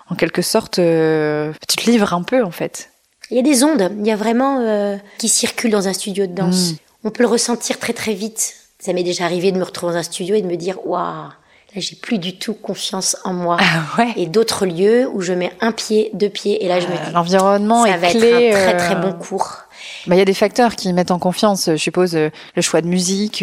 en 0.08 0.14
quelque 0.14 0.40
sorte 0.40 0.74
tu 0.74 1.76
te 1.76 1.90
livres 1.90 2.14
un 2.14 2.22
peu 2.22 2.44
en 2.44 2.52
fait. 2.52 2.91
Il 3.32 3.36
y 3.36 3.38
a 3.38 3.42
des 3.42 3.64
ondes, 3.64 3.90
il 3.98 4.06
y 4.06 4.10
a 4.10 4.16
vraiment 4.16 4.60
euh, 4.60 4.98
qui 5.16 5.30
circulent 5.30 5.70
dans 5.70 5.88
un 5.88 5.94
studio 5.94 6.26
de 6.26 6.34
danse. 6.34 6.72
Mm. 6.72 6.76
On 7.04 7.10
peut 7.10 7.22
le 7.22 7.30
ressentir 7.30 7.78
très 7.78 7.94
très 7.94 8.12
vite. 8.12 8.56
Ça 8.78 8.92
m'est 8.92 9.02
déjà 9.02 9.24
arrivé 9.24 9.52
de 9.52 9.58
me 9.58 9.64
retrouver 9.64 9.94
dans 9.94 9.98
un 10.00 10.02
studio 10.02 10.34
et 10.34 10.42
de 10.42 10.46
me 10.46 10.56
dire 10.56 10.86
waouh, 10.86 11.00
là 11.00 11.32
j'ai 11.76 11.96
plus 11.96 12.18
du 12.18 12.36
tout 12.36 12.52
confiance 12.52 13.16
en 13.24 13.32
moi. 13.32 13.56
Ah 13.58 13.84
ouais. 13.96 14.12
Et 14.16 14.26
d'autres 14.26 14.66
lieux 14.66 15.08
où 15.14 15.22
je 15.22 15.32
mets 15.32 15.50
un 15.62 15.72
pied, 15.72 16.10
deux 16.12 16.28
pieds 16.28 16.62
et 16.62 16.68
là 16.68 16.78
je 16.78 16.88
me 16.88 16.92
euh, 16.92 16.96
dis 17.06 17.12
l'environnement 17.14 17.86
ça 17.86 17.96
va 17.96 18.10
être 18.10 18.16
un 18.16 18.50
très 18.50 18.76
très 18.76 18.96
bon 18.96 19.08
euh, 19.08 19.12
cours. 19.12 19.60
Bah, 20.06 20.14
il 20.14 20.18
y 20.18 20.22
a 20.22 20.26
des 20.26 20.34
facteurs 20.34 20.76
qui 20.76 20.92
mettent 20.92 21.10
en 21.10 21.18
confiance, 21.18 21.70
je 21.70 21.76
suppose, 21.76 22.14
le 22.14 22.62
choix 22.62 22.82
de 22.82 22.86
musique, 22.86 23.42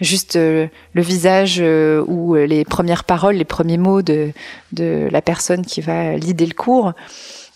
juste 0.00 0.36
le 0.36 0.70
visage 0.94 1.60
ou 2.06 2.34
les 2.34 2.64
premières 2.64 3.02
paroles, 3.02 3.34
les 3.34 3.44
premiers 3.44 3.76
mots 3.76 4.02
de, 4.02 4.30
de 4.72 5.08
la 5.10 5.20
personne 5.20 5.66
qui 5.66 5.80
va 5.80 6.16
lider 6.16 6.46
le 6.46 6.54
cours 6.54 6.92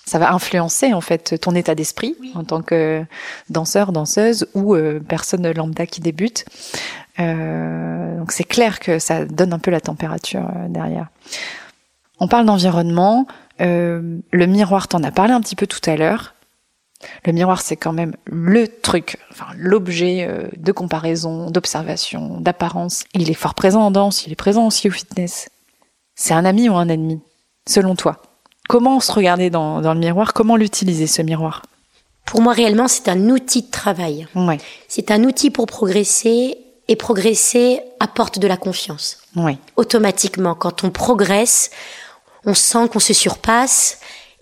ça 0.09 0.19
va 0.19 0.33
influencer 0.33 0.95
en 0.95 1.01
fait 1.01 1.39
ton 1.39 1.55
état 1.55 1.75
d'esprit 1.75 2.17
en 2.35 2.43
tant 2.43 2.63
que 2.63 3.05
danseur, 3.51 3.93
danseuse 3.93 4.49
ou 4.55 4.75
euh, 4.75 5.01
personne 5.01 5.49
lambda 5.53 5.87
qui 5.87 6.01
débute. 6.01 6.47
Euh, 7.21 8.19
donc 8.19 8.33
c'est 8.33 8.45
clair 8.45 8.81
que 8.81 8.99
ça 8.99 9.27
donne 9.27 9.53
un 9.53 9.59
peu 9.59 9.71
la 9.71 9.81
température 9.81 10.47
euh, 10.47 10.69
derrière. 10.69 11.09
On 12.21 12.27
parle 12.27 12.47
d'environnement. 12.47 13.27
le 13.61 14.47
miroir, 14.47 14.89
t'en 14.89 15.03
as 15.03 15.13
parlé 15.13 15.33
un 15.33 15.41
petit 15.41 15.57
peu 15.57 15.67
tout 15.67 15.89
à 15.89 15.97
l'heure. 15.97 16.35
Le 17.25 17.33
miroir, 17.33 17.61
c'est 17.61 17.77
quand 17.77 17.93
même 17.93 18.17
le 18.25 18.67
truc, 18.67 19.19
enfin 19.31 19.47
l'objet 19.57 20.27
de 20.57 20.73
comparaison, 20.73 21.49
d'observation, 21.51 22.41
d'apparence. 22.41 23.05
Il 23.15 23.31
est 23.31 23.35
fort 23.35 23.55
présent 23.55 23.83
en 23.83 23.93
danse, 23.93 24.27
il 24.27 24.33
est 24.33 24.37
présent 24.37 24.67
aussi 24.67 24.89
au 24.89 24.91
fitness. 24.91 25.49
C'est 26.17 26.35
un 26.35 26.45
ami 26.45 26.69
ou 26.69 26.75
un 26.75 26.89
ennemi, 26.89 27.21
selon 27.69 27.95
toi? 27.95 28.21
Comment 28.69 29.01
se 29.01 29.11
regarder 29.11 29.51
dans, 29.51 29.81
le 29.81 29.99
miroir? 29.99 30.35
Comment 30.35 30.57
l'utiliser, 30.57 31.07
ce 31.07 31.23
miroir? 31.23 31.63
Pour 32.27 32.43
moi, 32.43 32.53
réellement, 32.53 32.87
c'est 32.87 33.09
un 33.09 33.31
outil 33.31 33.63
de 33.63 33.71
travail. 33.71 34.29
Ouais. 34.35 34.59
C'est 34.87 35.11
un 35.11 35.25
outil 35.25 35.51
pour 35.51 35.67
progresser 35.67 36.59
et 36.87 36.95
progresser 36.95 37.81
apporte 37.99 38.39
de 38.39 38.47
la 38.47 38.59
confiance. 38.59 39.23
Ouais. 39.35 39.57
Automatiquement, 39.77 40.55
quand 40.55 40.85
on 40.85 40.91
progresse, 40.91 41.71
on 42.45 42.55
sent 42.55 42.89
qu'on 42.93 42.99
se 42.99 43.15
surpasse 43.15 44.01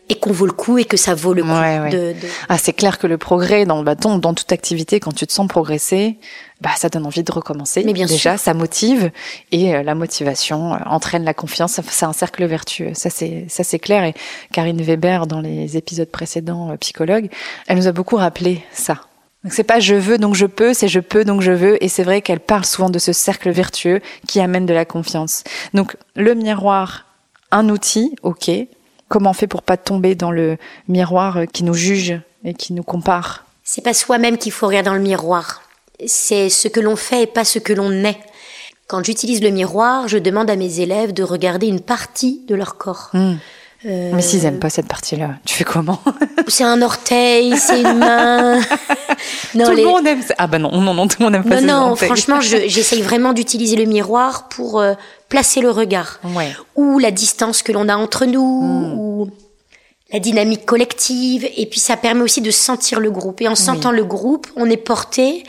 et 0.08 0.14
qu'on 0.16 0.32
vaut 0.32 0.46
le 0.46 0.52
coup 0.52 0.78
et 0.78 0.84
que 0.84 0.96
ça 0.96 1.14
vaut 1.14 1.34
le 1.34 1.42
coup. 1.42 1.48
De, 1.48 2.14
Ah, 2.48 2.58
c'est 2.58 2.72
clair 2.72 2.98
que 2.98 3.06
le 3.06 3.18
progrès 3.18 3.66
dans 3.66 3.78
le 3.78 3.84
bâton, 3.84 4.18
dans 4.18 4.34
toute 4.34 4.52
activité, 4.52 5.00
quand 5.00 5.12
tu 5.12 5.26
te 5.26 5.32
sens 5.32 5.48
progresser, 5.48 6.18
bah 6.60 6.70
ça 6.76 6.88
donne 6.88 7.06
envie 7.06 7.22
de 7.22 7.32
recommencer. 7.32 7.82
Mais 7.84 7.92
bien 7.92 8.06
Déjà, 8.06 8.38
ça 8.38 8.54
motive 8.54 9.10
et 9.52 9.74
euh, 9.74 9.82
la 9.82 9.94
motivation 9.94 10.74
euh, 10.74 10.78
entraîne 10.86 11.24
la 11.24 11.34
confiance. 11.34 11.80
C'est 11.88 12.06
un 12.06 12.12
cercle 12.12 12.44
vertueux. 12.46 12.92
Ça 12.94 13.10
c'est 13.10 13.46
ça 13.48 13.64
c'est 13.64 13.78
clair. 13.78 14.04
Et 14.04 14.14
Karine 14.52 14.80
Weber, 14.80 15.26
dans 15.26 15.40
les 15.40 15.76
épisodes 15.76 16.10
précédents, 16.10 16.70
euh, 16.70 16.76
psychologue, 16.76 17.28
elle 17.66 17.76
nous 17.76 17.88
a 17.88 17.92
beaucoup 17.92 18.16
rappelé 18.16 18.62
ça. 18.72 19.00
Donc 19.44 19.52
c'est 19.52 19.64
pas 19.64 19.80
je 19.80 19.94
veux 19.94 20.18
donc 20.18 20.34
je 20.34 20.46
peux, 20.46 20.72
c'est 20.72 20.88
je 20.88 21.00
peux 21.00 21.24
donc 21.24 21.40
je 21.40 21.52
veux. 21.52 21.82
Et 21.82 21.88
c'est 21.88 22.04
vrai 22.04 22.22
qu'elle 22.22 22.40
parle 22.40 22.64
souvent 22.64 22.90
de 22.90 22.98
ce 22.98 23.12
cercle 23.12 23.50
vertueux 23.50 24.00
qui 24.26 24.40
amène 24.40 24.66
de 24.66 24.74
la 24.74 24.84
confiance. 24.84 25.44
Donc 25.74 25.96
le 26.14 26.34
miroir, 26.34 27.06
un 27.50 27.68
outil, 27.68 28.16
ok, 28.22 28.50
Comment 29.08 29.30
on 29.30 29.34
fait 29.34 29.46
pour 29.46 29.62
pas 29.62 29.76
tomber 29.76 30.14
dans 30.14 30.32
le 30.32 30.56
miroir 30.88 31.40
qui 31.52 31.62
nous 31.64 31.74
juge 31.74 32.20
et 32.44 32.54
qui 32.54 32.72
nous 32.72 32.82
compare 32.82 33.44
C'est 33.62 33.82
pas 33.82 33.94
soi-même 33.94 34.38
qu'il 34.38 34.52
faut 34.52 34.66
regarder 34.66 34.88
dans 34.88 34.94
le 34.94 35.00
miroir. 35.00 35.62
C'est 36.06 36.48
ce 36.48 36.68
que 36.68 36.80
l'on 36.80 36.96
fait 36.96 37.22
et 37.22 37.26
pas 37.26 37.44
ce 37.44 37.58
que 37.58 37.72
l'on 37.72 37.92
est. 38.04 38.18
Quand 38.86 39.02
j'utilise 39.04 39.42
le 39.42 39.50
miroir, 39.50 40.06
je 40.08 40.18
demande 40.18 40.50
à 40.50 40.56
mes 40.56 40.80
élèves 40.80 41.12
de 41.12 41.22
regarder 41.22 41.66
une 41.66 41.80
partie 41.80 42.42
de 42.46 42.54
leur 42.54 42.76
corps. 42.76 43.10
Hmm. 43.12 43.36
Euh, 43.84 44.12
Mais 44.14 44.22
s'ils 44.22 44.44
aiment 44.46 44.58
pas 44.58 44.70
cette 44.70 44.88
partie-là, 44.88 45.34
tu 45.44 45.54
fais 45.54 45.64
comment 45.64 46.00
C'est 46.48 46.64
un 46.64 46.80
orteil, 46.80 47.56
c'est 47.58 47.82
une 47.82 47.98
main. 47.98 48.58
non, 49.54 49.66
tout 49.66 49.72
le 49.72 49.84
monde 49.84 50.06
aime 50.06 50.22
ça. 50.22 50.34
Ah 50.38 50.46
bah 50.46 50.58
non, 50.58 50.80
non, 50.80 50.94
non, 50.94 51.06
tout 51.06 51.16
le 51.20 51.26
monde 51.26 51.34
aime 51.34 51.44
pas 51.44 51.60
Non, 51.60 51.88
non, 51.90 51.96
franchement, 51.96 52.40
j'essaye 52.40 53.02
vraiment 53.02 53.32
d'utiliser 53.32 53.76
le 53.76 53.84
miroir 53.84 54.48
pour 54.48 54.80
euh, 54.80 54.94
placer 55.28 55.60
le 55.60 55.70
regard. 55.70 56.20
Ou 56.74 56.98
la 56.98 57.10
distance 57.10 57.62
que 57.62 57.72
l'on 57.72 57.88
a 57.88 57.96
entre 57.96 58.24
nous, 58.24 58.62
hmm. 58.62 58.98
ou 58.98 59.30
la 60.12 60.20
dynamique 60.20 60.64
collective. 60.64 61.46
Et 61.56 61.66
puis 61.66 61.80
ça 61.80 61.96
permet 61.98 62.22
aussi 62.22 62.40
de 62.40 62.50
sentir 62.50 62.98
le 62.98 63.10
groupe. 63.10 63.42
Et 63.42 63.48
en 63.48 63.56
sentant 63.56 63.92
le 63.92 64.04
groupe, 64.04 64.46
on 64.56 64.70
est 64.70 64.76
porté. 64.78 65.44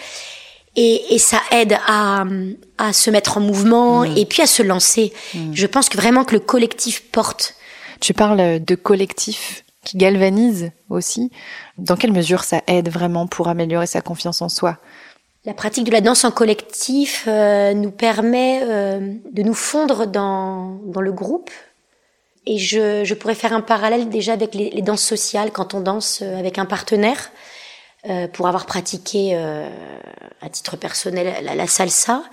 Et, 0.76 1.16
et, 1.16 1.18
ça 1.18 1.42
aide 1.52 1.76
à, 1.88 2.24
à 2.78 2.94
se 2.94 3.10
mettre 3.10 3.38
en 3.38 3.42
mouvement 3.42 4.02
hmm. 4.02 4.16
et 4.16 4.26
puis 4.26 4.44
à 4.44 4.48
se 4.48 4.62
lancer. 4.62 5.14
Hmm. 5.34 5.52
Je 5.54 5.66
pense 5.66 5.88
que 5.88 5.98
vraiment 5.98 6.26
que 6.26 6.34
le 6.34 6.40
collectif 6.40 7.04
porte. 7.12 7.56
Tu 8.00 8.13
parles 8.13 8.63
de 8.63 8.75
collectif 8.75 9.63
qui 9.84 9.98
galvanise 9.98 10.72
aussi. 10.89 11.32
Dans 11.77 11.96
quelle 11.96 12.12
mesure 12.12 12.44
ça 12.44 12.62
aide 12.68 12.89
vraiment 12.89 13.27
pour 13.27 13.48
améliorer 13.48 13.88
sa 13.88 14.01
confiance 14.01 14.42
en 14.42 14.50
soi? 14.50 14.77
La 15.46 15.54
pratique 15.54 15.86
de 15.86 15.92
la 15.92 16.01
danse 16.01 16.25
en 16.25 16.32
collectif 16.32 17.25
euh, 17.27 17.74
nous 17.74 17.92
permet 17.92 18.62
euh, 18.63 19.13
de 19.32 19.44
nous 19.44 19.54
fondre 19.54 20.06
dans, 20.06 20.80
dans 20.88 21.00
le 21.00 21.13
groupe 21.13 21.51
Et 22.46 22.58
je, 22.58 23.06
je, 23.06 23.13
pourrais 23.13 23.36
faire 23.36 23.54
un 23.54 23.62
parallèle 23.62 24.10
déjà 24.10 24.34
avec 24.34 24.54
les, 24.54 24.70
les, 24.72 24.82
danses 24.82 25.04
sociales 25.04 25.51
quand 25.51 25.74
on 25.74 25.80
danse 25.80 26.20
euh, 26.22 26.38
avec 26.38 26.58
un 26.58 26.66
partenaire. 26.66 27.32
Euh, 28.10 28.27
pour 28.27 28.48
avoir 28.48 28.68
pratiqué 28.68 29.32
euh, 29.34 29.68
à 30.42 30.50
titre 30.50 30.77
personnel 30.77 31.44
la, 31.44 31.56
la 31.56 31.68
salsa, 31.68 32.24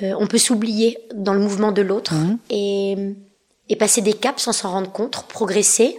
euh, 0.00 0.14
on 0.18 0.26
peut 0.26 0.38
s'oublier 0.38 0.96
dans 1.14 1.34
le 1.34 1.40
mouvement 1.40 1.72
de 1.72 1.82
l'autre 1.82 2.14
mmh. 2.14 2.38
et, 2.50 2.96
et, 3.68 3.76
passer 3.76 4.00
des 4.00 4.12
caps 4.12 4.42
sans 4.42 4.52
s'en 4.52 4.70
rendre 4.70 4.92
compte, 4.92 5.24
progresser 5.28 5.98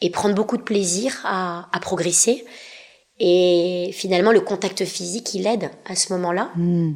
et 0.00 0.10
prendre 0.10 0.34
beaucoup 0.34 0.56
de 0.56 0.62
plaisir 0.62 1.20
à, 1.24 1.68
à, 1.72 1.80
progresser. 1.80 2.44
Et 3.18 3.90
finalement, 3.92 4.32
le 4.32 4.40
contact 4.40 4.84
physique, 4.84 5.34
il 5.34 5.46
aide 5.46 5.70
à 5.84 5.94
ce 5.94 6.12
moment-là. 6.14 6.50
Mmh. 6.56 6.94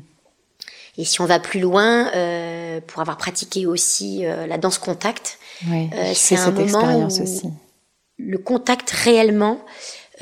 Et 0.97 1.05
si 1.05 1.21
on 1.21 1.27
va 1.27 1.41
plus 1.41 1.61
loin, 1.61 2.11
euh, 2.15 2.81
pour 2.87 3.01
avoir 3.01 3.17
pratiqué 3.17 3.67
aussi 3.67 4.25
euh, 4.25 4.47
la 4.47 4.59
danse 4.59 4.79
contact, 4.79 5.39
ouais, 5.69 5.91
c'est 6.15 6.37
un 6.37 6.53
moment 6.53 6.99
où 7.01 7.07
aussi. 7.07 7.51
le 8.17 8.39
contact 8.39 8.91
réellement 8.91 9.59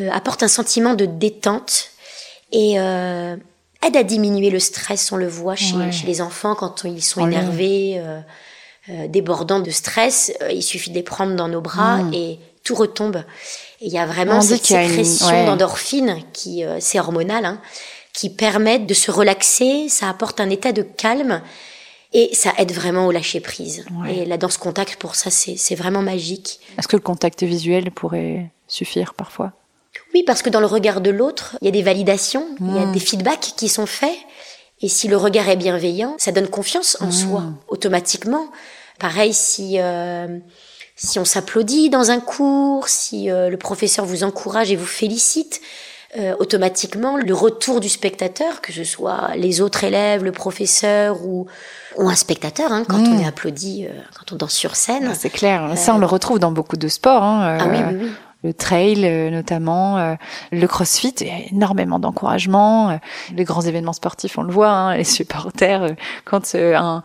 euh, 0.00 0.08
apporte 0.10 0.42
un 0.42 0.48
sentiment 0.48 0.94
de 0.94 1.04
détente 1.04 1.90
et 2.50 2.80
euh, 2.80 3.36
aide 3.86 3.96
à 3.96 4.02
diminuer 4.02 4.48
le 4.48 4.58
stress. 4.58 5.12
On 5.12 5.16
le 5.16 5.28
voit 5.28 5.56
chez, 5.56 5.76
ouais. 5.76 5.92
chez 5.92 6.06
les 6.06 6.22
enfants 6.22 6.54
quand 6.54 6.84
ils 6.84 7.02
sont 7.02 7.26
énervés, 7.26 8.02
euh, 8.88 9.08
débordants 9.08 9.60
de 9.60 9.70
stress. 9.70 10.32
il 10.50 10.62
suffit 10.62 10.90
de 10.90 10.94
les 10.94 11.02
prendre 11.02 11.34
dans 11.36 11.48
nos 11.48 11.60
bras 11.60 11.98
mmh. 11.98 12.14
et 12.14 12.38
tout 12.64 12.74
retombe. 12.74 13.24
Et 13.80 13.86
il 13.86 13.92
y 13.92 13.98
a 13.98 14.06
vraiment 14.06 14.38
On 14.38 14.40
cette 14.40 14.64
sécrétion 14.64 15.28
une... 15.28 15.34
ouais. 15.34 15.46
d'endorphine 15.46 16.16
qui, 16.32 16.64
c'est 16.78 17.00
hormonal, 17.00 17.44
hein, 17.44 17.60
qui 18.12 18.30
permettent 18.30 18.86
de 18.86 18.94
se 18.94 19.10
relaxer. 19.10 19.88
Ça 19.88 20.08
apporte 20.08 20.40
un 20.40 20.50
état 20.50 20.72
de 20.72 20.82
calme. 20.82 21.42
Et 22.14 22.28
ça 22.34 22.52
aide 22.58 22.72
vraiment 22.72 23.06
au 23.06 23.10
lâcher 23.10 23.40
prise. 23.40 23.86
Ouais. 24.02 24.18
Et 24.18 24.24
la 24.26 24.36
danse 24.36 24.58
contact, 24.58 24.96
pour 24.96 25.14
ça, 25.14 25.30
c'est 25.30 25.74
vraiment 25.74 26.02
magique. 26.02 26.60
Est-ce 26.78 26.86
que 26.86 26.96
le 26.96 27.02
contact 27.02 27.42
visuel 27.42 27.90
pourrait 27.90 28.50
suffire 28.68 29.14
parfois? 29.14 29.52
Oui, 30.14 30.22
parce 30.22 30.42
que 30.42 30.50
dans 30.50 30.60
le 30.60 30.66
regard 30.66 31.00
de 31.00 31.10
l'autre, 31.10 31.56
il 31.62 31.64
y 31.64 31.68
a 31.68 31.70
des 31.70 31.82
validations, 31.82 32.46
Mmh. 32.60 32.68
il 32.68 32.76
y 32.76 32.84
a 32.84 32.86
des 32.92 33.00
feedbacks 33.00 33.54
qui 33.56 33.68
sont 33.68 33.86
faits. 33.86 34.16
Et 34.82 34.88
si 34.88 35.08
le 35.08 35.16
regard 35.16 35.48
est 35.48 35.56
bienveillant, 35.56 36.14
ça 36.18 36.32
donne 36.32 36.48
confiance 36.48 36.96
en 37.00 37.06
Mmh. 37.06 37.12
soi, 37.12 37.42
automatiquement. 37.68 38.46
Pareil, 38.98 39.32
si, 39.32 39.76
euh, 39.78 40.38
si 40.96 41.18
on 41.18 41.24
s'applaudit 41.24 41.88
dans 41.90 42.10
un 42.10 42.20
cours, 42.20 42.88
si 42.88 43.30
euh, 43.30 43.48
le 43.48 43.56
professeur 43.56 44.04
vous 44.04 44.24
encourage 44.24 44.70
et 44.72 44.76
vous 44.76 44.86
félicite, 44.86 45.60
euh, 46.18 46.34
automatiquement, 46.40 47.16
le 47.16 47.32
retour 47.32 47.80
du 47.80 47.88
spectateur, 47.88 48.60
que 48.60 48.70
ce 48.72 48.84
soit 48.84 49.30
les 49.36 49.62
autres 49.62 49.84
élèves, 49.84 50.22
le 50.24 50.32
professeur 50.32 51.24
ou, 51.24 51.46
ou 51.96 52.08
un 52.08 52.14
spectateur, 52.14 52.70
hein, 52.70 52.84
quand 52.86 52.98
Mmh. 52.98 53.14
on 53.14 53.18
est 53.20 53.26
applaudi, 53.26 53.86
euh, 53.86 53.92
quand 54.18 54.32
on 54.32 54.36
danse 54.36 54.52
sur 54.52 54.76
scène. 54.76 55.08
Ah, 55.10 55.14
C'est 55.18 55.30
clair. 55.30 55.72
Ça, 55.76 55.94
on 55.94 55.98
le 55.98 56.06
retrouve 56.06 56.38
dans 56.38 56.52
beaucoup 56.52 56.76
de 56.76 56.88
sports. 56.88 57.22
Hein, 57.22 57.56
Ah 57.60 57.66
oui, 57.70 57.78
oui, 57.88 57.98
oui. 58.02 58.10
Le 58.44 58.52
trail, 58.52 59.04
euh, 59.06 59.30
notamment, 59.30 59.98
euh, 59.98 60.14
le 60.50 60.66
crossfit, 60.66 61.14
il 61.20 61.26
y 61.26 61.30
a 61.30 61.38
énormément 61.52 61.98
d'encouragement. 61.98 62.90
Euh, 62.90 62.96
les 63.34 63.44
grands 63.44 63.62
événements 63.62 63.92
sportifs, 63.92 64.36
on 64.38 64.42
le 64.42 64.52
voit, 64.52 64.70
hein, 64.70 64.96
les 64.96 65.04
supporters, 65.04 65.94
quand 66.24 66.54
un, 66.56 67.02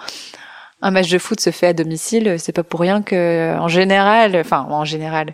un 0.81 0.91
match 0.91 1.09
de 1.09 1.17
foot 1.19 1.39
se 1.39 1.51
fait 1.51 1.67
à 1.67 1.73
domicile, 1.73 2.37
c'est 2.39 2.53
pas 2.53 2.63
pour 2.63 2.79
rien 2.79 3.01
que, 3.01 3.55
en 3.59 3.67
général, 3.67 4.35
enfin, 4.35 4.65
en 4.69 4.85
général, 4.85 5.33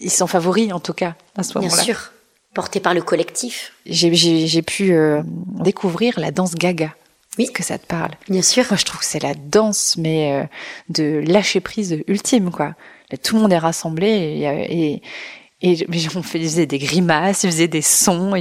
ils 0.00 0.10
sont 0.10 0.26
favoris, 0.26 0.72
en 0.72 0.80
tout 0.80 0.94
cas, 0.94 1.14
à 1.36 1.42
ce 1.42 1.52
Bien 1.52 1.62
moment-là. 1.62 1.82
sûr, 1.82 2.12
porté 2.54 2.80
par 2.80 2.94
le 2.94 3.02
collectif. 3.02 3.72
J'ai 3.86 4.62
pu 4.62 4.92
euh, 4.92 5.22
découvrir 5.60 6.18
la 6.18 6.30
danse 6.30 6.54
gaga. 6.54 6.94
Oui. 7.38 7.44
Est-ce 7.44 7.52
que 7.52 7.62
ça 7.62 7.78
te 7.78 7.86
parle? 7.86 8.10
Bien 8.28 8.42
sûr. 8.42 8.64
Moi, 8.70 8.76
je 8.76 8.84
trouve 8.84 8.98
que 9.00 9.06
c'est 9.06 9.22
la 9.22 9.34
danse, 9.34 9.94
mais 9.96 10.32
euh, 10.32 10.44
de 10.88 11.22
lâcher 11.24 11.60
prise 11.60 11.98
ultime, 12.08 12.50
quoi. 12.50 12.74
Tout 13.18 13.36
le 13.36 13.42
monde 13.42 13.52
est 13.52 13.58
rassemblé 13.58 14.08
et, 14.08 15.02
et, 15.62 15.72
et 15.72 15.86
on 16.16 16.22
faisait 16.22 16.66
des 16.66 16.78
grimaces, 16.78 17.44
ils 17.44 17.50
faisaient 17.50 17.68
des 17.68 17.82
sons, 17.82 18.32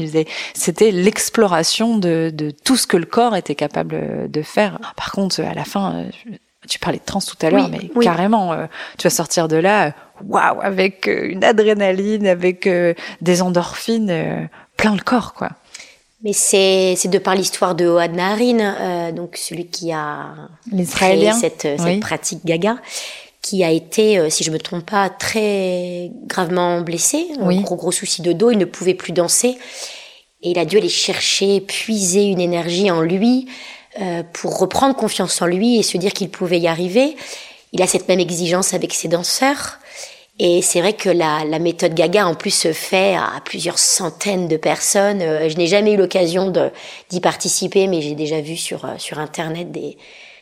c'était 0.54 0.92
l'exploration 0.92 1.98
de, 1.98 2.32
de 2.34 2.52
tout 2.52 2.78
ce 2.78 2.88
que 2.88 2.98
le 2.98 3.06
corps 3.06 3.36
était 3.36 3.56
capable 3.56 4.30
de 4.32 4.42
faire. 4.42 4.80
Par 4.96 5.12
contre, 5.12 5.42
à 5.42 5.54
la 5.54 5.66
fin, 5.66 5.96
euh, 5.96 6.34
tu 6.68 6.80
parlais 6.80 7.00
de 7.00 7.04
trans 7.06 7.20
tout 7.20 7.36
à 7.46 7.50
l'heure, 7.50 7.70
Oui, 7.72 7.78
mais 7.84 7.92
oui. 7.96 8.06
carrément, 8.06 8.54
euh, 8.54 8.66
tu 8.98 9.04
vas 9.06 9.10
sortir 9.10 9.48
de 9.48 9.58
là, 9.58 9.88
euh, 9.88 9.92
waouh, 10.28 10.60
avec 10.62 11.08
euh, 11.08 11.30
une 11.30 11.44
adrénaline, 11.44 12.26
avec 12.28 12.68
euh, 12.68 12.94
des 13.22 13.42
endorphines, 13.42 14.10
euh, 14.12 14.44
plein 14.78 14.94
le 14.96 15.02
corps, 15.02 15.34
quoi. 15.34 15.50
Mais 16.24 16.34
c'est 16.34 16.96
c'est 16.98 17.08
de 17.08 17.18
par 17.18 17.34
l'histoire 17.34 17.76
de 17.76 17.86
Ohad 17.88 18.14
Naharin, 18.14 18.60
euh, 18.60 19.12
donc 19.14 19.38
celui 19.38 19.68
qui 19.68 19.94
a 19.94 20.28
créé 20.92 21.32
cette, 21.32 21.64
euh, 21.66 21.78
cette 21.78 21.86
Oui. 21.86 22.00
pratique 22.00 22.46
gaga, 22.46 22.76
qui 23.42 23.64
a 23.64 23.72
été, 23.72 24.20
euh, 24.20 24.30
si 24.30 24.44
je 24.44 24.52
me 24.52 24.60
trompe 24.60 24.86
pas, 24.86 25.10
très 25.10 26.12
gravement 26.26 26.82
blessé, 26.82 27.28
un 27.40 27.62
gros 27.62 27.76
gros 27.76 27.92
souci 27.92 28.22
de 28.22 28.34
dos, 28.34 28.52
il 28.52 28.58
ne 28.58 28.66
pouvait 28.66 28.94
plus 28.94 29.14
danser, 29.14 29.58
et 30.42 30.52
il 30.52 30.60
a 30.60 30.66
dû 30.66 30.78
aller 30.78 30.90
chercher, 30.90 31.62
puiser 31.62 32.26
une 32.26 32.42
énergie 32.42 32.92
en 32.92 33.02
lui 33.02 33.48
euh, 34.02 34.24
pour 34.34 34.60
reprendre 34.60 34.96
confiance 34.96 35.42
en 35.42 35.46
lui 35.46 35.78
et 35.78 35.84
se 35.84 35.98
dire 35.98 36.14
qu'il 36.14 36.30
pouvait 36.30 36.60
y 36.60 36.68
arriver. 36.68 37.16
Il 37.74 37.82
a 37.82 37.88
cette 37.88 38.08
même 38.08 38.20
exigence 38.20 38.74
avec 38.74 38.94
ses 38.94 39.08
danseurs. 39.08 39.80
Et 40.42 40.62
c'est 40.62 40.80
vrai 40.80 40.94
que 40.94 41.10
la, 41.10 41.44
la 41.44 41.60
méthode 41.60 41.94
Gaga, 41.94 42.26
en 42.26 42.34
plus, 42.34 42.52
se 42.52 42.72
fait 42.72 43.16
à 43.16 43.42
plusieurs 43.44 43.78
centaines 43.78 44.48
de 44.48 44.56
personnes. 44.56 45.22
Euh, 45.22 45.50
je 45.50 45.58
n'ai 45.58 45.68
jamais 45.68 45.92
eu 45.94 45.98
l'occasion 45.98 46.54
d'y 47.10 47.20
participer, 47.20 47.88
mais 47.88 48.02
j'ai 48.02 48.16
déjà 48.16 48.40
vu 48.40 48.56
sur, 48.56 48.88
sur 48.98 49.20
Internet 49.20 49.72
des, 49.72 49.98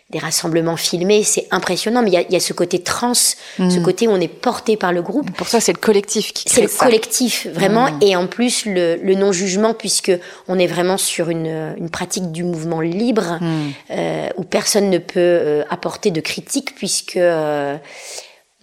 des 0.09 0.19
rassemblements 0.19 0.77
filmés. 0.77 1.23
C'est 1.23 1.47
impressionnant, 1.51 2.01
mais 2.01 2.09
il 2.09 2.13
y 2.13 2.17
a, 2.17 2.21
il 2.21 2.31
y 2.31 2.35
a 2.37 2.39
ce 2.39 2.53
côté 2.53 2.79
trans, 2.81 3.13
ce 3.13 3.79
côté 3.83 4.07
où 4.07 4.11
on 4.11 4.21
est 4.21 4.29
porté 4.29 4.77
par 4.77 4.93
le 4.93 5.01
groupe. 5.01 5.29
Pour 5.31 5.49
toi, 5.49 5.59
c'est 5.59 5.73
le 5.73 5.79
collectif 5.79 6.31
qui 6.31 6.45
C'est 6.47 6.61
le 6.61 6.67
ça. 6.69 6.85
collectif, 6.85 7.45
vraiment, 7.51 7.89
et 7.99 8.15
en 8.15 8.25
plus 8.27 8.65
le, 8.65 8.95
le 8.95 9.15
non-jugement, 9.15 9.73
puisque 9.73 10.11
on 10.47 10.57
est 10.59 10.67
vraiment 10.67 10.97
sur 10.97 11.29
une, 11.29 11.73
une 11.77 11.89
pratique 11.89 12.31
du 12.31 12.43
mouvement 12.43 12.79
libre, 12.79 13.37
Hmm. 13.41 13.69
euh, 13.91 14.29
où 14.37 14.43
personne 14.43 14.89
ne 14.89 14.97
peut 14.99 15.13
euh, 15.17 15.63
apporter 15.69 16.11
de 16.11 16.21
critique, 16.21 16.73
puisque 16.75 17.17
euh, 17.17 17.75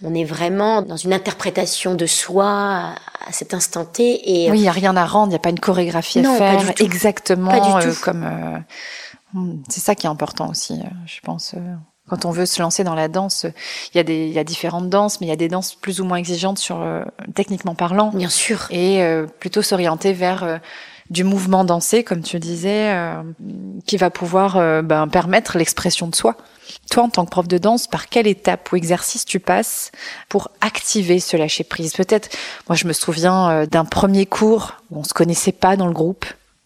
on 0.03 0.13
est 0.15 0.23
vraiment 0.23 0.81
dans 0.81 0.97
une 0.97 1.13
interprétation 1.13 1.93
de 1.93 2.05
soi 2.07 2.47
à, 2.47 2.95
cet 3.31 3.53
instant 3.53 3.85
T. 3.85 4.43
Et 4.45 4.49
Oui, 4.51 4.57
il 4.57 4.61
n'y 4.61 4.67
a 4.67 4.71
rien 4.71 4.95
à 4.97 5.05
rendre, 5.05 5.27
il 5.27 5.29
n'y 5.29 5.35
a 5.35 5.39
pas 5.39 5.49
une 5.51 5.59
chorégraphie 5.59 6.21
Non, 6.21 6.35
à 6.35 6.39
pas 6.39 6.57
faire 6.57 6.59
du 6.69 6.73
tout. 6.73 6.83
exactement 6.83 7.51
Pas 7.51 7.59
du 7.59 7.87
euh, 7.87 7.91
tout. 7.93 7.99
comme. 8.01 8.23
euh, 8.23 8.57
c'est 9.69 9.81
ça 9.81 9.95
qui 9.95 10.07
est 10.07 10.09
important 10.09 10.49
aussi, 10.49 10.73
euh, 10.73 10.89
je 11.05 11.19
pense. 11.21 11.53
euh, 11.55 11.75
quand 12.07 12.25
on 12.25 12.31
veut 12.31 12.45
se 12.45 12.61
lancer 12.61 12.83
dans 12.83 12.93
la 12.93 13.07
danse, 13.07 13.45
il 13.93 13.97
y 13.97 13.99
a 13.99 14.03
des, 14.03 14.27
il 14.27 14.33
y 14.33 14.39
a 14.39 14.43
différentes 14.43 14.89
danses, 14.89 15.19
mais 15.19 15.27
il 15.27 15.29
y 15.29 15.33
a 15.33 15.37
des 15.37 15.47
danses 15.47 15.73
plus 15.73 16.01
ou 16.01 16.05
moins 16.05 16.17
exigeantes 16.17 16.59
sur 16.59 16.81
euh, 16.81 17.03
techniquement 17.33 17.73
parlant, 17.73 18.11
bien 18.11 18.29
sûr, 18.29 18.67
et 18.69 19.01
euh, 19.01 19.25
plutôt 19.25 19.63
s'orienter 19.63 20.13
vers 20.13 20.43
euh, 20.43 20.57
du 21.09 21.23
mouvement 21.23 21.63
dansé, 21.63 22.03
comme 22.03 22.21
tu 22.21 22.39
disais, 22.39 22.91
euh, 22.93 23.23
qui 23.87 23.97
va 23.97 24.11
pouvoir 24.11 24.83
ben, 24.83 25.07
permettre 25.07 25.57
l'expression 25.57 26.07
de 26.07 26.15
soi. 26.15 26.35
Toi, 26.89 27.03
en 27.03 27.09
tant 27.09 27.25
que 27.25 27.29
prof 27.29 27.47
de 27.47 27.59
danse, 27.59 27.85
par 27.87 28.07
quelle 28.07 28.25
étape 28.25 28.71
ou 28.71 28.75
exercice 28.75 29.23
tu 29.23 29.39
passes 29.39 29.91
pour 30.29 30.49
activer 30.61 31.19
ce 31.19 31.37
lâcher 31.37 31.63
prise 31.63 31.93
Peut-être, 31.93 32.29
moi, 32.67 32.75
je 32.75 32.87
me 32.87 32.93
souviens 32.93 33.65
d'un 33.67 33.85
premier 33.85 34.25
cours 34.25 34.73
où 34.89 34.99
on 34.99 35.03
se 35.03 35.13
connaissait 35.13 35.51
pas 35.51 35.75
dans 35.75 35.85
le 35.85 35.93
groupe. 35.93 36.25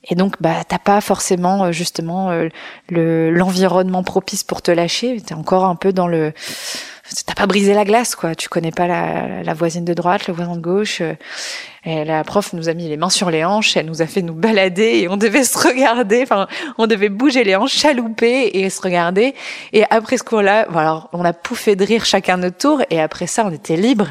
Et 0.09 0.15
donc, 0.15 0.35
bah, 0.41 0.63
t'as 0.67 0.79
pas 0.79 1.01
forcément 1.01 1.65
euh, 1.65 1.71
justement 1.71 2.31
euh, 2.31 2.49
le 2.89 3.31
l'environnement 3.31 4.03
propice 4.03 4.43
pour 4.43 4.61
te 4.61 4.71
lâcher. 4.71 5.21
T'es 5.21 5.35
encore 5.35 5.65
un 5.65 5.75
peu 5.75 5.93
dans 5.93 6.07
le, 6.07 6.33
t'as 7.25 7.35
pas 7.35 7.45
brisé 7.47 7.73
la 7.73 7.85
glace, 7.85 8.15
quoi. 8.15 8.35
Tu 8.35 8.49
connais 8.49 8.71
pas 8.71 8.87
la, 8.87 9.43
la 9.43 9.53
voisine 9.53 9.85
de 9.85 9.93
droite, 9.93 10.27
le 10.27 10.33
voisin 10.33 10.55
de 10.55 10.61
gauche. 10.61 11.01
euh, 11.01 11.13
Et 11.85 12.03
la 12.05 12.23
prof 12.23 12.53
nous 12.53 12.69
a 12.69 12.73
mis 12.73 12.89
les 12.89 12.97
mains 12.97 13.09
sur 13.09 13.29
les 13.31 13.45
hanches, 13.45 13.77
elle 13.77 13.85
nous 13.85 14.01
a 14.01 14.07
fait 14.07 14.21
nous 14.21 14.33
balader 14.33 14.99
et 15.01 15.07
on 15.07 15.15
devait 15.17 15.43
se 15.43 15.57
regarder, 15.57 16.23
enfin, 16.23 16.47
on 16.77 16.87
devait 16.87 17.09
bouger 17.09 17.43
les 17.43 17.55
hanches, 17.55 17.73
chalouper 17.73 18.49
et 18.53 18.69
se 18.69 18.81
regarder. 18.81 19.33
Et 19.73 19.83
après 19.89 20.17
ce 20.17 20.23
cours-là, 20.23 20.65
voilà, 20.69 21.07
on 21.13 21.23
a 21.23 21.33
pouffé 21.33 21.75
de 21.75 21.85
rire 21.85 22.03
chacun 22.03 22.37
notre 22.37 22.57
tour 22.57 22.81
et 22.89 22.99
après 22.99 23.27
ça, 23.27 23.45
on 23.45 23.51
était 23.51 23.77
libre. 23.77 24.07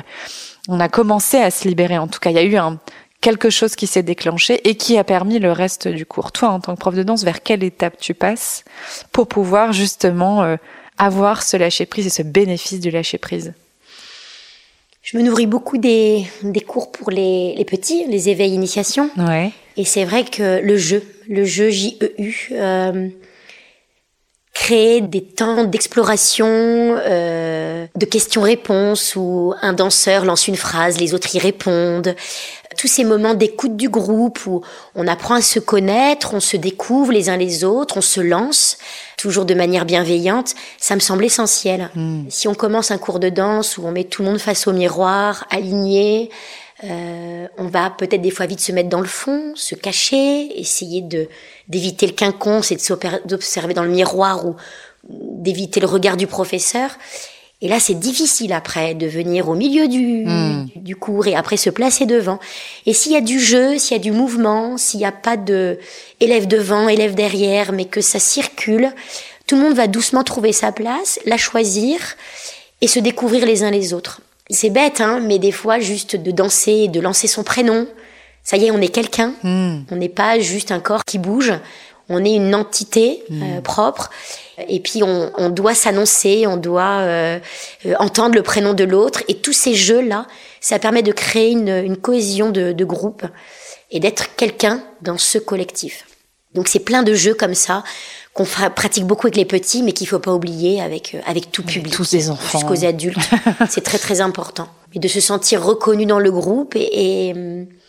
On 0.71 0.81
a 0.81 0.89
commencé 0.89 1.39
à 1.39 1.51
se 1.51 1.67
libérer. 1.67 1.99
En 1.99 2.09
tout 2.09 2.21
cas, 2.21 2.31
il 2.31 2.37
y 2.37 2.39
a 2.39 2.43
eu 2.43 2.57
un, 2.57 2.79
quelque 3.21 3.51
chose 3.51 3.75
qui 3.75 3.87
s'est 3.87 4.03
déclenché 4.03 4.69
et 4.69 4.77
qui 4.77 4.97
a 4.97 5.05
permis 5.05 5.39
le 5.39 5.53
reste 5.53 5.89
du 5.89 6.07
cours. 6.07 6.33
Toi, 6.33 6.51
en 6.51 6.61
tant 6.61 6.75
que 6.75 6.81
prof 6.81 6.95
de 6.95 7.03
danse, 7.03 7.25
vers 7.25 7.43
quelle 7.43 7.65
étape 7.65 7.99
tu 7.99 8.15
passes 8.15 8.65
pour 9.13 9.27
pouvoir 9.27 9.73
justement 9.73 10.43
euh, 10.43 10.57
avoir 10.99 11.43
ce 11.43 11.57
lâcher 11.57 11.87
prise 11.87 12.07
et 12.07 12.11
ce 12.11 12.23
bénéfice 12.23 12.81
du 12.81 12.91
lâcher 12.91 13.19
prise? 13.19 13.55
Je 15.03 15.17
me 15.17 15.23
nourris 15.23 15.47
beaucoup 15.47 15.79
des, 15.79 16.27
des 16.43 16.61
cours 16.61 16.93
pour 16.93 17.11
les, 17.11 17.55
les 17.57 17.65
petits, 17.65 18.05
les 18.09 18.29
éveils 18.29 18.53
initiation. 18.53 19.11
Ouais. 19.17 19.53
Et 19.77 19.85
c'est 19.85 20.05
vrai 20.05 20.25
que 20.25 20.61
le 20.61 20.77
jeu, 20.77 21.03
le 21.29 21.45
jeu 21.45 21.71
JEU, 21.71 21.97
euh, 22.53 23.09
créer 24.53 25.01
des 25.01 25.23
temps 25.23 25.65
d'exploration, 25.65 26.47
euh, 26.47 27.87
de 27.95 28.05
questions-réponses 28.05 29.15
où 29.17 29.55
un 29.63 29.73
danseur 29.73 30.25
lance 30.25 30.47
une 30.47 30.57
phrase, 30.57 31.01
les 31.01 31.15
autres 31.15 31.35
y 31.35 31.39
répondent. 31.39 32.15
Tous 32.79 32.87
ces 32.87 33.05
moments 33.05 33.35
d'écoute 33.35 33.77
du 33.77 33.89
groupe 33.89 34.47
où 34.47 34.63
on 34.95 35.09
apprend 35.09 35.35
à 35.35 35.43
se 35.43 35.59
connaître, 35.59 36.33
on 36.33 36.41
se 36.41 36.57
découvre 36.57 37.11
les 37.13 37.29
uns 37.29 37.37
les 37.37 37.65
autres, 37.65 37.97
on 37.97 38.01
se 38.01 38.21
lance, 38.21 38.79
toujours 39.17 39.45
de 39.45 39.53
manière 39.53 39.85
bienveillante, 39.85 40.55
ça 40.79 40.95
me 40.95 41.01
semble 41.01 41.25
essentiel. 41.25 41.91
Hmm. 41.97 42.23
Si 42.31 42.47
on 42.47 42.55
commence 42.55 42.93
un 42.93 42.99
cours 42.99 43.19
de 43.19 43.31
danse 43.31 43.79
où 43.79 43.85
on 43.85 43.91
met 43.91 44.05
tout 44.05 44.23
le 44.23 44.29
monde 44.29 44.39
face 44.39 44.69
au 44.69 44.73
miroir, 44.73 45.45
aligné, 45.51 46.31
euh, 46.85 47.49
on 47.59 47.67
va 47.67 47.91
peut-être 47.91 48.23
des 48.23 48.31
fois 48.31 48.47
vite 48.47 48.61
se 48.61 48.71
mettre 48.71 48.89
dans 48.89 49.01
le 49.01 49.09
fond, 49.09 49.53
se 49.57 49.75
cacher, 49.75 50.49
essayer 50.59 51.03
de 51.03 51.29
d'éviter 51.67 52.07
le 52.07 52.13
quinconce 52.13 52.71
et 52.71 52.79
d'observer 53.25 53.75
dans 53.75 53.83
le 53.83 53.91
miroir 53.91 54.47
ou 54.47 54.55
d'éviter 55.09 55.81
le 55.81 55.87
regard 55.89 56.17
du 56.17 56.29
professeur. 56.29 56.91
Et 57.61 57.69
là, 57.69 57.81
c'est 57.81 57.99
difficile 57.99 58.53
après 58.53 58.95
de 58.95 59.07
venir 59.07 59.49
au 59.49 59.55
milieu 59.55 59.89
du, 59.89 60.25
hmm. 60.25 60.69
du 60.77 60.95
cours 60.95 61.27
et 61.27 61.35
après 61.35 61.57
se 61.57 61.71
placer 61.71 62.07
devant. 62.07 62.39
Et 62.87 62.93
s'il 62.95 63.13
y 63.13 63.17
a 63.17 63.21
du 63.21 63.41
jeu, 63.41 63.79
s'il 63.79 63.97
y 63.97 64.01
a 64.01 64.03
du 64.03 64.13
mouvement, 64.13 64.77
s'il 64.77 65.01
n'y 65.01 65.07
a 65.07 65.13
pas 65.13 65.37
de 65.37 65.79
élève 66.21 66.47
devant, 66.47 66.89
élève 66.89 67.15
derrière, 67.17 67.73
mais 67.73 67.85
que 67.85 68.01
ça 68.01 68.21
circule, 68.21 68.93
tout 69.47 69.57
le 69.57 69.63
monde 69.63 69.75
va 69.75 69.89
doucement 69.89 70.23
trouver 70.23 70.53
sa 70.53 70.71
place, 70.71 71.19
la 71.25 71.37
choisir 71.37 71.99
et 72.81 72.87
se 72.87 73.01
découvrir 73.01 73.45
les 73.45 73.65
uns 73.65 73.71
les 73.71 73.93
autres. 73.93 74.21
C'est 74.51 74.71
bête, 74.71 75.01
hein, 75.01 75.21
mais 75.21 75.39
des 75.39 75.53
fois, 75.53 75.81
juste 75.81 76.15
de 76.15 76.31
danser, 76.31 76.87
de 76.89 77.01
lancer 77.01 77.27
son 77.27 77.43
prénom, 77.43 77.89
ça 78.45 78.57
y 78.57 78.67
est, 78.67 78.71
on 78.71 78.81
est 78.81 78.89
quelqu'un. 78.89 79.35
Hmm. 79.43 79.81
On 79.91 79.97
n'est 79.97 80.09
pas 80.09 80.39
juste 80.39 80.71
un 80.71 80.81
corps 80.81 81.05
qui 81.05 81.19
bouge. 81.19 81.53
On 82.09 82.25
est 82.25 82.35
une 82.35 82.55
entité 82.55 83.23
hmm. 83.29 83.43
euh, 83.43 83.61
propre. 83.61 84.11
Et 84.69 84.81
puis 84.81 85.03
on, 85.03 85.31
on 85.37 85.51
doit 85.51 85.75
s'annoncer, 85.75 86.47
on 86.47 86.57
doit 86.57 87.01
euh, 87.01 87.39
euh, 87.87 87.95
entendre 87.99 88.35
le 88.35 88.43
prénom 88.43 88.75
de 88.75 88.85
l'autre. 88.85 89.23
Et 89.29 89.35
tous 89.35 89.53
ces 89.53 89.75
jeux-là, 89.75 90.27
ça 90.61 90.79
permet 90.79 91.03
de 91.03 91.13
créer 91.13 91.53
une, 91.53 91.69
une 91.69 91.97
cohésion 91.97 92.51
de, 92.51 92.73
de 92.73 92.85
groupe 92.85 93.25
et 93.91 94.01
d'être 94.01 94.35
quelqu'un 94.37 94.83
dans 95.03 95.19
ce 95.19 95.39
collectif. 95.39 96.05
Donc 96.55 96.69
c'est 96.69 96.81
plein 96.81 97.03
de 97.03 97.15
jeux 97.15 97.35
comme 97.35 97.55
ça 97.55 97.85
qu'on 98.33 98.45
pratique 98.45 99.05
beaucoup 99.05 99.27
avec 99.27 99.37
les 99.37 99.45
petits, 99.45 99.83
mais 99.83 99.93
qu'il 99.93 100.07
faut 100.07 100.19
pas 100.19 100.33
oublier 100.33 100.81
avec 100.81 101.15
euh, 101.15 101.21
avec 101.27 101.53
tout 101.53 101.63
public, 101.63 101.93
tous 101.93 102.13
les 102.13 102.31
enfants, 102.31 102.59
jusqu'aux 102.59 102.85
adultes. 102.85 103.19
c'est 103.69 103.83
très 103.83 103.99
très 103.99 104.21
important. 104.21 104.69
Et 104.95 104.99
de 104.99 105.09
se 105.09 105.21
sentir 105.21 105.63
reconnu 105.63 106.07
dans 106.07 106.19
le 106.19 106.31
groupe 106.31 106.75
et, 106.75 107.29
et, 107.29 107.35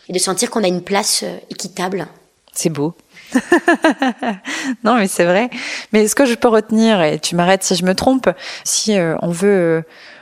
et 0.09 0.13
de 0.13 0.19
sentir 0.19 0.49
qu'on 0.49 0.63
a 0.63 0.67
une 0.67 0.81
place 0.81 1.23
équitable. 1.49 2.07
C'est 2.53 2.69
beau. 2.69 2.95
non, 4.83 4.95
mais 4.95 5.07
c'est 5.07 5.25
vrai. 5.25 5.49
Mais 5.93 6.07
ce 6.07 6.15
que 6.15 6.25
je 6.25 6.35
peux 6.35 6.47
retenir, 6.47 7.01
et 7.01 7.19
tu 7.19 7.35
m'arrêtes 7.35 7.63
si 7.63 7.75
je 7.75 7.85
me 7.85 7.93
trompe, 7.93 8.29
si 8.63 8.97
euh, 8.97 9.15
on 9.21 9.29
veut 9.29 9.47
euh, 9.49 9.81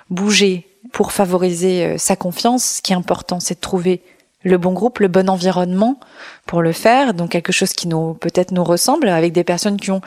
bouger 0.09 0.67
pour 0.91 1.11
favoriser 1.11 1.85
euh, 1.85 1.97
sa 1.97 2.15
confiance, 2.15 2.77
ce 2.77 2.81
qui 2.81 2.93
est 2.93 2.95
important, 2.95 3.39
c'est 3.39 3.55
de 3.55 3.59
trouver 3.59 4.01
le 4.43 4.57
bon 4.57 4.71
groupe, 4.71 4.99
le 4.99 5.07
bon 5.07 5.29
environnement 5.29 5.99
pour 6.45 6.61
le 6.61 6.71
faire, 6.71 7.13
donc 7.13 7.31
quelque 7.31 7.51
chose 7.51 7.73
qui 7.73 7.87
nous 7.87 8.13
peut-être 8.13 8.51
nous 8.51 8.63
ressemble, 8.63 9.09
avec 9.09 9.33
des 9.33 9.43
personnes 9.43 9.77
qui 9.77 9.91
ont 9.91 10.01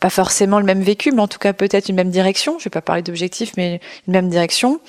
pas 0.00 0.10
forcément 0.10 0.58
le 0.58 0.64
même 0.64 0.82
vécu, 0.82 1.12
mais 1.12 1.20
en 1.20 1.28
tout 1.28 1.38
cas 1.38 1.52
peut-être 1.52 1.88
une 1.88 1.96
même 1.96 2.10
direction. 2.10 2.58
Je 2.58 2.64
vais 2.64 2.70
pas 2.70 2.80
parler 2.80 3.02
d'objectifs, 3.02 3.52
mais 3.56 3.80
une 4.06 4.14
même 4.14 4.28
direction. 4.28 4.80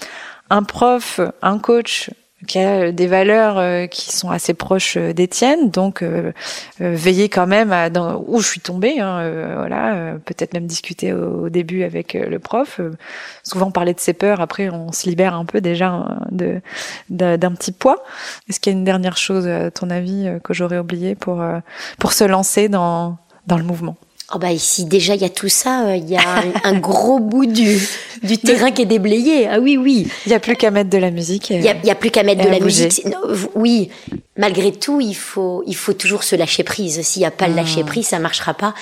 Un 0.50 0.64
prof, 0.64 1.20
un 1.42 1.60
coach 1.60 2.10
qui 2.46 2.60
a 2.60 2.70
euh, 2.70 2.92
des 2.92 3.08
valeurs 3.08 3.58
euh, 3.58 3.88
qui 3.88 4.14
sont 4.16 4.30
assez 4.30 4.54
proches 4.54 4.98
euh, 4.98 5.14
des 5.14 5.28
tiennes, 5.28 5.70
donc 5.70 6.04
veiller 6.80 7.30
quand 7.30 7.48
même 7.48 7.72
à 7.72 7.90
dans, 7.90 8.24
où 8.28 8.40
je 8.40 8.48
suis 8.48 8.60
tombée, 8.60 9.00
hein, 9.00 9.56
voilà, 9.58 10.16
peut-être 10.26 10.54
même 10.54 10.68
discuter 10.68 11.14
au, 11.14 11.50
début 11.50 11.84
avec 11.84 12.14
le 12.14 12.40
prof, 12.40 12.82
souvent 13.44 13.72
parler 13.72 13.94
de 13.94 14.00
ses 14.00 14.14
peurs, 14.14 14.42
après 14.42 14.70
on 14.70 14.92
se 14.92 15.08
libère 15.08 15.36
un 15.36 15.46
peu 15.46 15.62
déjà 15.62 15.90
hein, 15.90 16.20
de 16.32 16.62
d'un 17.10 17.52
petit 17.54 17.72
poids. 17.72 18.04
Est-ce 18.50 18.60
qu'il 18.60 18.74
y 18.74 18.76
a 18.76 18.78
une 18.78 18.86
dernière 18.86 19.18
chose, 19.18 19.48
à 19.48 19.72
ton 19.72 19.90
avis, 19.90 20.30
que 20.44 20.54
j'aurais 20.54 20.80
oublié 20.80 21.16
pour 21.16 21.44
pour 22.00 22.14
se 22.14 22.24
lancer 22.24 22.70
dans 22.70 23.18
dans 23.48 23.58
le 23.58 23.64
mouvement? 23.64 23.96
Oh 24.34 24.40
bah 24.40 24.52
ici 24.52 24.86
déjà 24.86 25.14
il 25.14 25.22
y 25.22 25.26
a 25.26 25.30
tout 25.30 25.50
ça, 25.50 25.86
euh, 25.86 25.96
il 25.96 26.10
y 26.10 26.18
a 26.18 26.22
un, 26.64 26.74
gros 26.80 27.20
bout 27.20 27.46
du 27.46 27.80
du 28.24 28.40
terrain 28.40 28.72
qui 28.72 28.82
est 28.82 28.88
déblayé. 28.88 29.48
Ah 29.48 29.60
oui 29.60 29.78
oui. 29.78 30.08
Il 30.26 30.32
y 30.32 30.36
a 30.36 30.40
plus 30.40 30.56
qu'à 30.56 30.72
mettre 30.72 30.90
de 30.90 30.98
la 30.98 31.12
musique. 31.12 31.52
Il 31.52 31.62
y 31.62 31.70
a, 31.70 31.96
plus 31.96 32.10
qu'à 32.10 32.24
mettre 32.24 32.44
de 32.44 32.50
la 32.50 32.60
musique. 32.60 33.06
oui, 33.54 33.92
malgré 34.36 34.72
tout 34.72 35.00
il 35.00 35.16
faut 35.16 35.64
il 35.68 35.76
faut 35.76 35.94
toujours 35.94 36.24
se 36.24 36.36
lâcher 36.36 36.64
prise. 36.64 37.02
S'il 37.02 37.20
n'y 37.20 37.28
a 37.28 37.32
pas 37.32 37.48
le 37.48 37.56
lâcher 37.56 37.84
hmm. 37.84 37.88
prise, 37.88 38.08
ça 38.08 38.20
marchera 38.20 38.56
pas. 38.56 38.74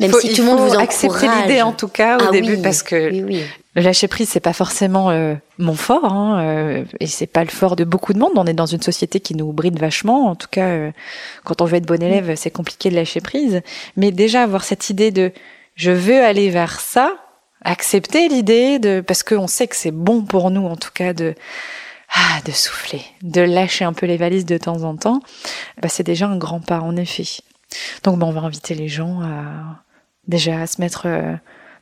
Même 0.00 0.12
si 0.20 0.32
tout 0.32 0.42
le 0.42 0.48
monde 0.48 0.58
vous 0.58 0.74
encourage. 0.74 0.88
Accepter 0.88 1.26
l'idée 1.42 1.62
en 1.62 1.72
tout 1.72 1.88
cas 1.88 2.18
au 2.18 2.28
ah 2.28 2.32
début 2.32 2.58
parce 2.58 2.82
que 2.82 3.10
oui, 3.10 3.22
oui. 3.22 3.42
Lâcher 3.80 4.08
prise, 4.08 4.28
c'est 4.28 4.40
pas 4.40 4.52
forcément 4.52 5.10
euh, 5.10 5.34
mon 5.58 5.74
fort, 5.74 6.04
hein, 6.04 6.40
euh, 6.40 6.84
et 7.00 7.06
c'est 7.06 7.26
pas 7.26 7.44
le 7.44 7.50
fort 7.50 7.76
de 7.76 7.84
beaucoup 7.84 8.12
de 8.12 8.18
monde. 8.18 8.32
On 8.36 8.46
est 8.46 8.54
dans 8.54 8.66
une 8.66 8.82
société 8.82 9.20
qui 9.20 9.34
nous 9.34 9.52
bride 9.52 9.78
vachement. 9.78 10.28
En 10.28 10.34
tout 10.34 10.48
cas, 10.50 10.68
euh, 10.68 10.90
quand 11.44 11.60
on 11.60 11.64
veut 11.64 11.76
être 11.76 11.86
bon 11.86 12.02
élève, 12.02 12.34
c'est 12.34 12.50
compliqué 12.50 12.90
de 12.90 12.94
lâcher 12.94 13.20
prise. 13.20 13.62
Mais 13.96 14.10
déjà 14.10 14.42
avoir 14.42 14.64
cette 14.64 14.90
idée 14.90 15.10
de 15.10 15.32
je 15.74 15.90
veux 15.90 16.24
aller 16.24 16.50
vers 16.50 16.80
ça, 16.80 17.14
accepter 17.62 18.28
l'idée 18.28 18.78
de 18.78 19.00
parce 19.00 19.22
qu'on 19.22 19.46
sait 19.46 19.68
que 19.68 19.76
c'est 19.76 19.92
bon 19.92 20.22
pour 20.22 20.50
nous, 20.50 20.66
en 20.66 20.76
tout 20.76 20.90
cas 20.92 21.12
de 21.12 21.34
ah, 22.14 22.40
de 22.46 22.52
souffler, 22.52 23.02
de 23.22 23.42
lâcher 23.42 23.84
un 23.84 23.92
peu 23.92 24.06
les 24.06 24.16
valises 24.16 24.46
de 24.46 24.56
temps 24.56 24.82
en 24.82 24.96
temps, 24.96 25.20
bah, 25.82 25.88
c'est 25.88 26.04
déjà 26.04 26.26
un 26.26 26.38
grand 26.38 26.60
pas 26.60 26.80
en 26.80 26.96
effet. 26.96 27.42
Donc, 28.02 28.18
bah, 28.18 28.26
on 28.26 28.32
va 28.32 28.40
inviter 28.40 28.74
les 28.74 28.88
gens 28.88 29.20
à 29.20 29.82
déjà 30.26 30.62
à 30.62 30.66
se 30.66 30.80
mettre 30.80 31.06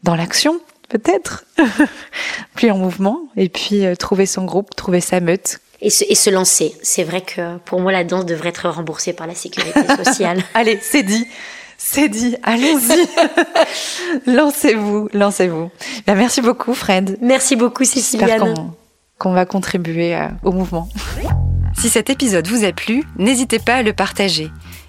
dans 0.02 0.14
l'action 0.14 0.61
peut-être, 0.88 1.44
puis 2.55 2.70
en 2.70 2.79
mouvement, 2.79 3.20
et 3.37 3.49
puis 3.49 3.85
euh, 3.85 3.94
trouver 3.94 4.27
son 4.27 4.44
groupe, 4.44 4.75
trouver 4.75 5.01
sa 5.01 5.20
meute. 5.20 5.61
Et 5.83 5.90
se, 5.90 6.05
et 6.09 6.14
se 6.14 6.31
lancer. 6.31 6.75
C'est 6.83 7.05
vrai 7.05 7.20
que 7.20 7.59
pour 7.59 7.81
moi, 7.81 7.92
la 7.92 8.05
danse 8.05 8.25
devrait 8.25 8.49
être 8.49 8.68
remboursée 8.68 9.12
par 9.12 9.27
la 9.27 9.35
sécurité 9.35 9.81
sociale. 10.05 10.42
Allez, 10.55 10.79
c'est 10.83 11.03
dit. 11.03 11.27
C'est 11.79 12.09
dit, 12.09 12.37
allez-y. 12.42 13.07
lancez-vous, 14.27 15.11
lancez-vous. 15.12 15.70
Ben, 16.07 16.14
merci 16.14 16.40
beaucoup, 16.40 16.72
Fred. 16.72 17.18
Merci 17.20 17.55
beaucoup, 17.55 17.85
Céciliane. 17.85 18.72
Qu'on 19.18 19.33
va 19.33 19.44
contribuer 19.44 20.16
euh, 20.16 20.29
au 20.42 20.53
mouvement. 20.53 20.88
Si 21.77 21.90
cet 21.90 22.09
épisode 22.09 22.49
vous 22.49 22.64
a 22.64 22.72
plu, 22.72 23.05
n'hésitez 23.18 23.59
pas 23.59 23.75
à 23.75 23.83
le 23.83 23.92
partager. 23.92 24.51